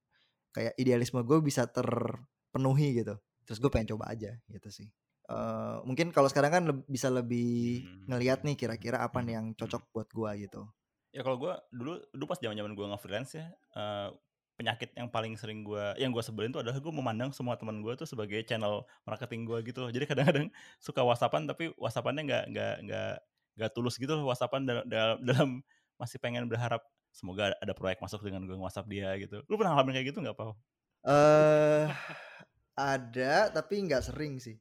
kayak 0.55 0.73
idealisme 0.81 1.21
gue 1.25 1.39
bisa 1.43 1.67
terpenuhi 1.69 3.03
gitu 3.03 3.15
terus 3.49 3.57
gue 3.57 3.71
pengen 3.73 3.97
coba 3.97 4.13
aja 4.13 4.37
gitu 4.45 4.69
sih. 4.69 4.85
Uh, 5.25 5.81
mungkin 5.89 6.13
kalau 6.13 6.29
sekarang 6.29 6.53
kan 6.53 6.63
le 6.69 6.85
bisa 6.85 7.09
lebih 7.09 7.81
ngelihat 8.05 8.45
nih 8.45 8.53
kira-kira 8.53 9.01
apa 9.01 9.25
nih 9.25 9.41
yang 9.41 9.57
cocok 9.57 9.89
buat 9.89 10.09
gue 10.13 10.45
gitu. 10.45 10.69
Ya 11.09 11.25
kalau 11.25 11.41
gue 11.41 11.53
dulu 11.73 11.97
dulu 12.13 12.23
pas 12.29 12.37
zaman 12.37 12.53
zaman 12.53 12.77
gue 12.77 12.85
nggak 12.85 13.01
freelance 13.01 13.33
ya 13.33 13.49
uh, 13.73 14.13
penyakit 14.53 14.93
yang 14.93 15.09
paling 15.09 15.33
sering 15.33 15.65
gue 15.65 15.81
yang 15.97 16.13
gue 16.13 16.21
sebelin 16.21 16.53
tuh 16.53 16.61
adalah 16.61 16.77
gue 16.77 16.93
memandang 16.93 17.33
semua 17.33 17.57
teman 17.57 17.81
gue 17.81 17.93
tuh 17.97 18.05
sebagai 18.05 18.37
channel 18.45 18.85
marketing 19.09 19.49
gue 19.49 19.65
gitu 19.65 19.81
loh. 19.81 19.89
Jadi 19.89 20.05
kadang-kadang 20.05 20.53
suka 20.85 21.01
whatsappan 21.01 21.49
tapi 21.49 21.73
whatsappannya 21.73 22.29
nggak 22.29 22.43
nggak 22.53 22.75
nggak 22.85 23.13
nggak 23.57 23.71
tulus 23.73 23.97
gitu 23.97 24.13
loh 24.13 24.29
whatsappan 24.29 24.61
dalam, 24.69 24.85
dalam, 24.85 25.17
dalam 25.29 25.49
masih 25.97 26.21
pengen 26.21 26.45
berharap 26.45 26.85
semoga 27.09 27.57
ada 27.57 27.73
proyek 27.73 27.97
masuk 27.97 28.21
dengan 28.21 28.45
gue 28.45 28.57
whatsapp 28.57 28.85
dia 28.85 29.13
gitu. 29.17 29.41
Lu 29.49 29.57
pernah 29.57 29.73
ngalamin 29.77 29.93
kayak 29.97 30.07
gitu 30.13 30.19
nggak 30.21 30.37
Pau? 30.37 30.53
Uh, 31.05 31.87
ada 32.79 33.51
tapi 33.51 33.83
nggak 33.83 34.03
sering 34.07 34.39
sih 34.39 34.55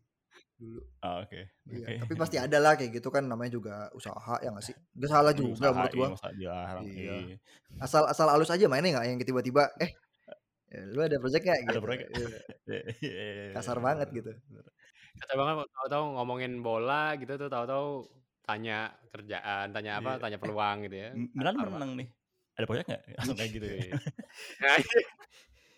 dulu. 0.58 0.82
Oh, 1.06 1.22
oke. 1.22 1.30
Okay. 1.30 1.42
Iya, 1.70 1.86
okay. 1.86 1.96
tapi 2.02 2.14
pasti 2.18 2.36
ada 2.44 2.58
lah 2.58 2.74
kayak 2.74 2.90
gitu 2.98 3.08
kan 3.14 3.24
namanya 3.24 3.54
juga 3.54 3.74
usaha 3.94 4.42
ya 4.42 4.50
nggak 4.50 4.66
sih? 4.66 4.74
Gak 4.74 5.10
salah 5.14 5.32
juga 5.32 5.54
usaha, 5.54 5.70
menurut 5.70 5.94
gua. 5.94 6.08
Iya, 6.34 6.56
iya. 6.82 7.36
Asal 7.78 8.10
asal 8.10 8.26
halus 8.28 8.50
aja 8.50 8.66
mainnya 8.66 8.98
nggak 8.98 9.06
yang 9.06 9.18
tiba-tiba 9.22 9.70
eh 9.84 9.94
ya, 10.68 10.80
lu 10.90 11.00
ada 11.00 11.16
project 11.22 11.44
nggak? 11.46 11.58
Ada 11.62 11.70
gitu. 11.70 11.80
project. 11.86 12.08
Iya. 13.00 13.54
Kasar 13.54 13.78
banget 13.78 14.08
gitu. 14.10 14.32
Kocak 15.18 15.34
banget 15.34 15.54
tahu-tahu 15.74 16.04
ngomongin 16.14 16.52
bola 16.62 17.14
gitu 17.18 17.34
tuh 17.38 17.50
tahu-tahu 17.50 18.06
tanya 18.46 18.94
kerjaan, 19.12 19.74
tanya 19.74 20.00
apa, 20.00 20.16
Iya. 20.16 20.22
tanya 20.24 20.38
peluang 20.40 20.88
gitu 20.88 20.96
ya. 20.96 21.08
Milan 21.12 21.58
menang 21.58 22.00
nih, 22.00 22.08
"Ada 22.56 22.64
proyek 22.64 22.84
nggak?" 22.86 23.02
Langsung 23.18 23.36
kayak 23.36 23.50
gitu 23.50 23.66
ya. 23.66 23.76
Iya. 23.76 23.94
Iya. 24.78 25.02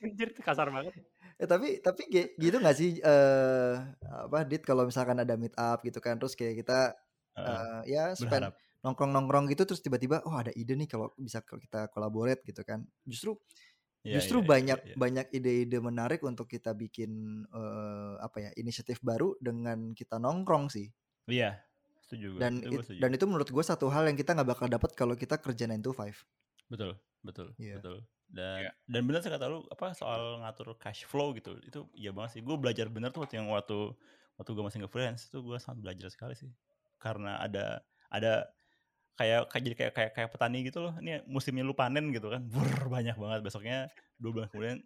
Anjir 0.00 0.28
kasar 0.40 0.68
banget. 0.72 0.94
Eh, 1.40 1.48
tapi 1.48 1.80
tapi 1.80 2.02
gitu 2.36 2.56
nggak 2.60 2.76
sih, 2.76 3.00
eee, 3.00 3.74
apa, 4.04 4.44
Dit, 4.44 4.60
kalau 4.68 4.84
misalkan 4.84 5.16
ada 5.24 5.34
meet 5.40 5.56
up 5.56 5.80
gitu 5.80 5.96
kan, 6.04 6.20
terus 6.20 6.36
kayak 6.36 6.60
kita, 6.60 6.92
eee, 7.40 7.80
ya 7.96 8.12
spend 8.12 8.52
berharap. 8.52 8.60
nongkrong-nongkrong 8.84 9.48
gitu 9.52 9.64
terus 9.68 9.80
tiba-tiba, 9.84 10.20
"Oh 10.28 10.36
ada 10.36 10.52
ide 10.56 10.72
nih 10.76 10.88
kalau 10.88 11.12
bisa 11.16 11.40
kalau 11.44 11.60
kita 11.60 11.88
collaborate," 11.92 12.44
gitu 12.44 12.60
kan. 12.64 12.84
Justru 13.08 13.40
Iya 14.04 14.20
justru 14.20 14.40
iya 14.40 14.46
iya 14.52 14.52
banyak 14.52 14.80
iya 14.80 14.80
iya. 14.88 14.96
banyak 14.96 15.26
ide-ide 15.36 15.78
menarik 15.82 16.20
untuk 16.26 16.46
kita 16.50 16.72
bikin, 16.76 17.44
eee, 17.50 18.14
apa 18.22 18.38
ya, 18.44 18.50
inisiatif 18.60 19.00
baru 19.04 19.36
dengan 19.42 19.92
kita 19.96 20.18
nongkrong 20.22 20.68
sih. 20.72 20.92
Iya, 21.28 21.48
setuju 22.04 22.26
gue, 22.36 22.46
Dan 22.50 22.52
itu 22.64 22.74
it 22.74 22.82
setuju. 22.84 23.02
dan 23.02 23.10
itu 23.16 23.24
menurut 23.30 23.48
gue 23.54 23.64
satu 23.70 23.86
hal 23.94 24.04
yang 24.10 24.18
kita 24.20 24.30
nggak 24.34 24.50
bakal 24.52 24.66
dapat 24.70 24.90
kalau 24.98 25.14
kita 25.22 25.36
kerja 25.44 25.64
9 25.66 25.82
to 25.86 25.90
5. 25.94 26.26
Betul 26.70 26.96
betul 27.26 27.48
Iya. 27.58 27.76
betul. 27.76 28.06
Dan 28.30 28.60
Iya. 28.62 28.72
dan 28.86 29.02
bener 29.10 29.20
sih 29.26 29.32
kata 29.32 29.46
lu, 29.50 29.66
apa, 29.74 29.90
soal 29.98 30.38
ngatur 30.42 30.78
cash 30.78 31.02
flow 31.06 31.34
gitu, 31.34 31.58
itu 31.66 31.80
iya 31.98 32.10
banget 32.14 32.38
sih. 32.38 32.42
Gue 32.46 32.56
belajar 32.62 32.86
bener 32.90 33.10
tuh 33.14 33.26
waktu 33.26 33.42
yang 33.42 33.50
waktu 33.50 33.94
waktu 34.38 34.50
gue 34.56 34.64
masih 34.66 34.78
nge-freelance, 34.86 35.22
itu 35.30 35.38
gue 35.42 35.58
sangat 35.58 35.78
belajar 35.82 36.08
sekali 36.14 36.34
sih. 36.38 36.50
Karena 37.02 37.42
ada 37.42 37.82
ada 38.10 38.50
kayak 39.18 39.50
kayak 39.52 39.62
jadi 39.68 39.76
kayak 39.78 39.92
kayak 39.96 40.10
kayak 40.16 40.30
petani 40.34 40.58
gitu 40.66 40.78
loh, 40.84 40.94
ini 41.02 41.20
musimnya 41.28 41.64
lu 41.66 41.74
panen 41.76 42.10
gitu 42.14 42.28
kan, 42.32 42.42
brr, 42.52 42.88
banyak 42.90 43.16
banget, 43.20 43.40
besoknya 43.46 43.78
2 44.22 44.30
bulan 44.36 44.48
kemudian 44.52 44.78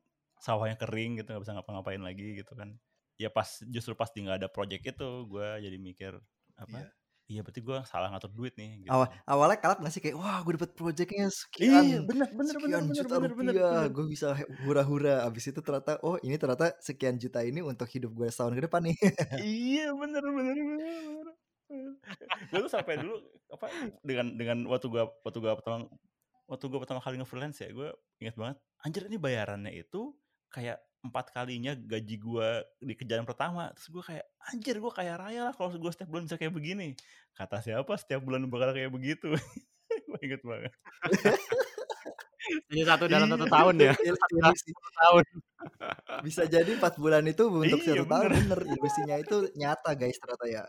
sawahnya 0.43 0.77
kering 0.81 1.21
gitu, 1.23 1.29
nggak 1.35 1.43
bisa 1.47 1.55
ngapa-ngapain 1.57 2.03
lagi 2.03 2.41
gitu 2.41 2.53
kan. 2.59 2.77
Ya 3.21 3.31
pas 3.31 3.63
justru 3.71 3.95
pas 3.99 4.11
di 4.13 4.25
nggak 4.27 4.39
ada 4.45 4.49
project 4.51 4.85
itu, 4.97 5.09
gue 5.31 5.49
jadi 5.65 5.79
mikir, 5.79 6.13
apa, 6.59 6.87
Iya. 6.87 6.95
Iya 7.31 7.41
berarti 7.45 7.61
gue 7.69 7.77
salah 7.91 8.09
ngatur 8.13 8.33
duit 8.39 8.53
nih 8.61 8.71
gitu. 8.89 9.01
Awa 9.01 9.09
awalnya 9.25 9.57
kalap 9.65 9.81
nggak 9.81 9.93
sih 9.97 10.03
kayak, 10.05 10.17
"Wah 10.21 10.45
gue 10.45 10.53
dapet 10.61 10.77
project-nya 10.77 11.25
Iya, 11.63 11.97
sekian 11.97 12.05
bener 12.09 12.29
bener 12.39 12.57
bener 12.65 12.81
sekian 12.85 12.85
bener 12.91 13.07
juta 13.07 13.15
bener 13.15 13.33
bener 13.39 13.57
rupiah, 13.57 13.71
bener. 13.71 13.91
gue 13.95 14.05
bisa 14.13 14.37
hura-hura." 14.61 15.25
Abis 15.25 15.49
itu 15.49 15.61
ternyata, 15.65 15.97
"Oh 16.05 16.21
ini 16.21 16.37
ternyata 16.37 16.77
sekian 16.85 17.17
juta 17.17 17.41
ini 17.41 17.65
untuk 17.65 17.89
hidup 17.89 18.13
gue 18.13 18.29
setahun 18.29 18.53
ke 18.61 18.63
depan 18.69 18.83
nih." 18.85 18.97
Iya, 19.43 19.83
bener 20.01 20.23
bener 20.37 20.55
bener 20.55 20.79
bener. 21.11 21.27
Gue 22.53 22.59
tuh 22.67 22.73
sampai 22.73 22.95
dulu, 23.01 23.15
apa, 23.53 23.67
dengan 24.05 24.27
dengan 24.37 24.59
waktu 24.71 24.87
gue 24.93 25.05
waktu 25.25 25.39
gue 25.43 25.53
pertama 25.59 25.77
waktu 26.51 26.65
gue 26.71 26.81
pertama 26.83 27.01
kali 27.05 27.17
nge-freelance 27.21 27.59
ya, 27.65 27.71
gue 27.73 27.89
inget 28.21 28.37
banget, 28.37 28.57
anjir 28.85 29.03
ini 29.09 29.17
bayarannya 29.21 29.73
itu 29.75 30.13
kayak 30.53 30.79
4 31.05 31.13
kalinya 31.37 31.77
gaji 31.77 32.17
gue 32.17 32.49
di 32.81 32.95
kerjaan 32.97 33.29
pertama. 33.29 33.69
Terus 33.77 33.89
gue 33.93 34.03
kayak, 34.09 34.25
anjir 34.49 34.77
gue 34.81 34.93
kaya 34.93 35.15
raya 35.21 35.41
lah 35.47 35.53
kalau 35.53 35.69
gue 35.71 35.93
setiap 35.93 36.09
bulan 36.09 36.25
bisa 36.25 36.41
kayak 36.41 36.55
begini. 36.57 36.97
Kata 37.37 37.61
siapa 37.61 37.93
setiap 38.01 38.25
bulan 38.25 38.49
bakal 38.49 38.73
kayak 38.73 38.89
begitu. 38.89 39.37
Gue 40.09 40.19
inget 40.27 40.43
banget. 40.43 40.73
Hanya 42.73 42.85
satu 42.89 43.05
dalam 43.07 43.29
satu 43.31 43.47
Iya. 43.47 43.53
tahun 43.53 43.75
ya? 43.79 43.93
Satu 43.95 44.35
dalam 44.37 44.53
ilusi. 44.53 44.71
satu 44.73 44.91
tahun. 44.97 45.25
Bisa 46.25 46.43
jadi 46.49 46.71
4 46.77 46.99
bulan 46.99 47.23
itu 47.25 47.45
untuk 47.47 47.79
Iya, 47.81 48.03
1 48.03 48.09
tahun, 48.09 48.29
bener. 48.33 48.61
Ilusinya 48.75 49.17
itu 49.21 49.37
nyata 49.55 49.91
guys 49.95 50.17
ternyata 50.19 50.47
ya. 50.49 50.65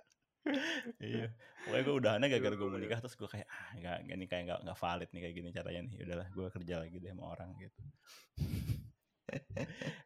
Iya. 1.02 1.28
Pokoknya 1.65 1.82
gue 1.84 1.95
udahannya 1.98 2.28
gara-gara 2.30 2.56
gue 2.56 2.67
mau 2.69 2.78
Aduh. 2.78 2.84
nikah, 2.86 3.00
terus 3.02 3.15
gue 3.17 3.26
kayak, 3.28 3.48
ah 3.50 3.69
nggak 3.76 3.98
ini 4.13 4.26
kayak 4.30 4.43
nggak 4.45 4.60
nggak 4.67 4.78
valid 4.78 5.10
nih 5.10 5.21
kayak 5.26 5.36
gini 5.36 5.50
caranya 5.50 5.82
nih. 5.89 5.95
Udahlah 6.06 6.28
gue 6.30 6.48
kerja 6.54 6.76
lagi 6.78 6.95
deh 7.02 7.12
sama 7.12 7.24
orang 7.34 7.50
gitu. 7.58 7.82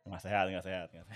Nggak 0.07 0.21
sehat 0.21 0.45
nggak. 0.49 1.07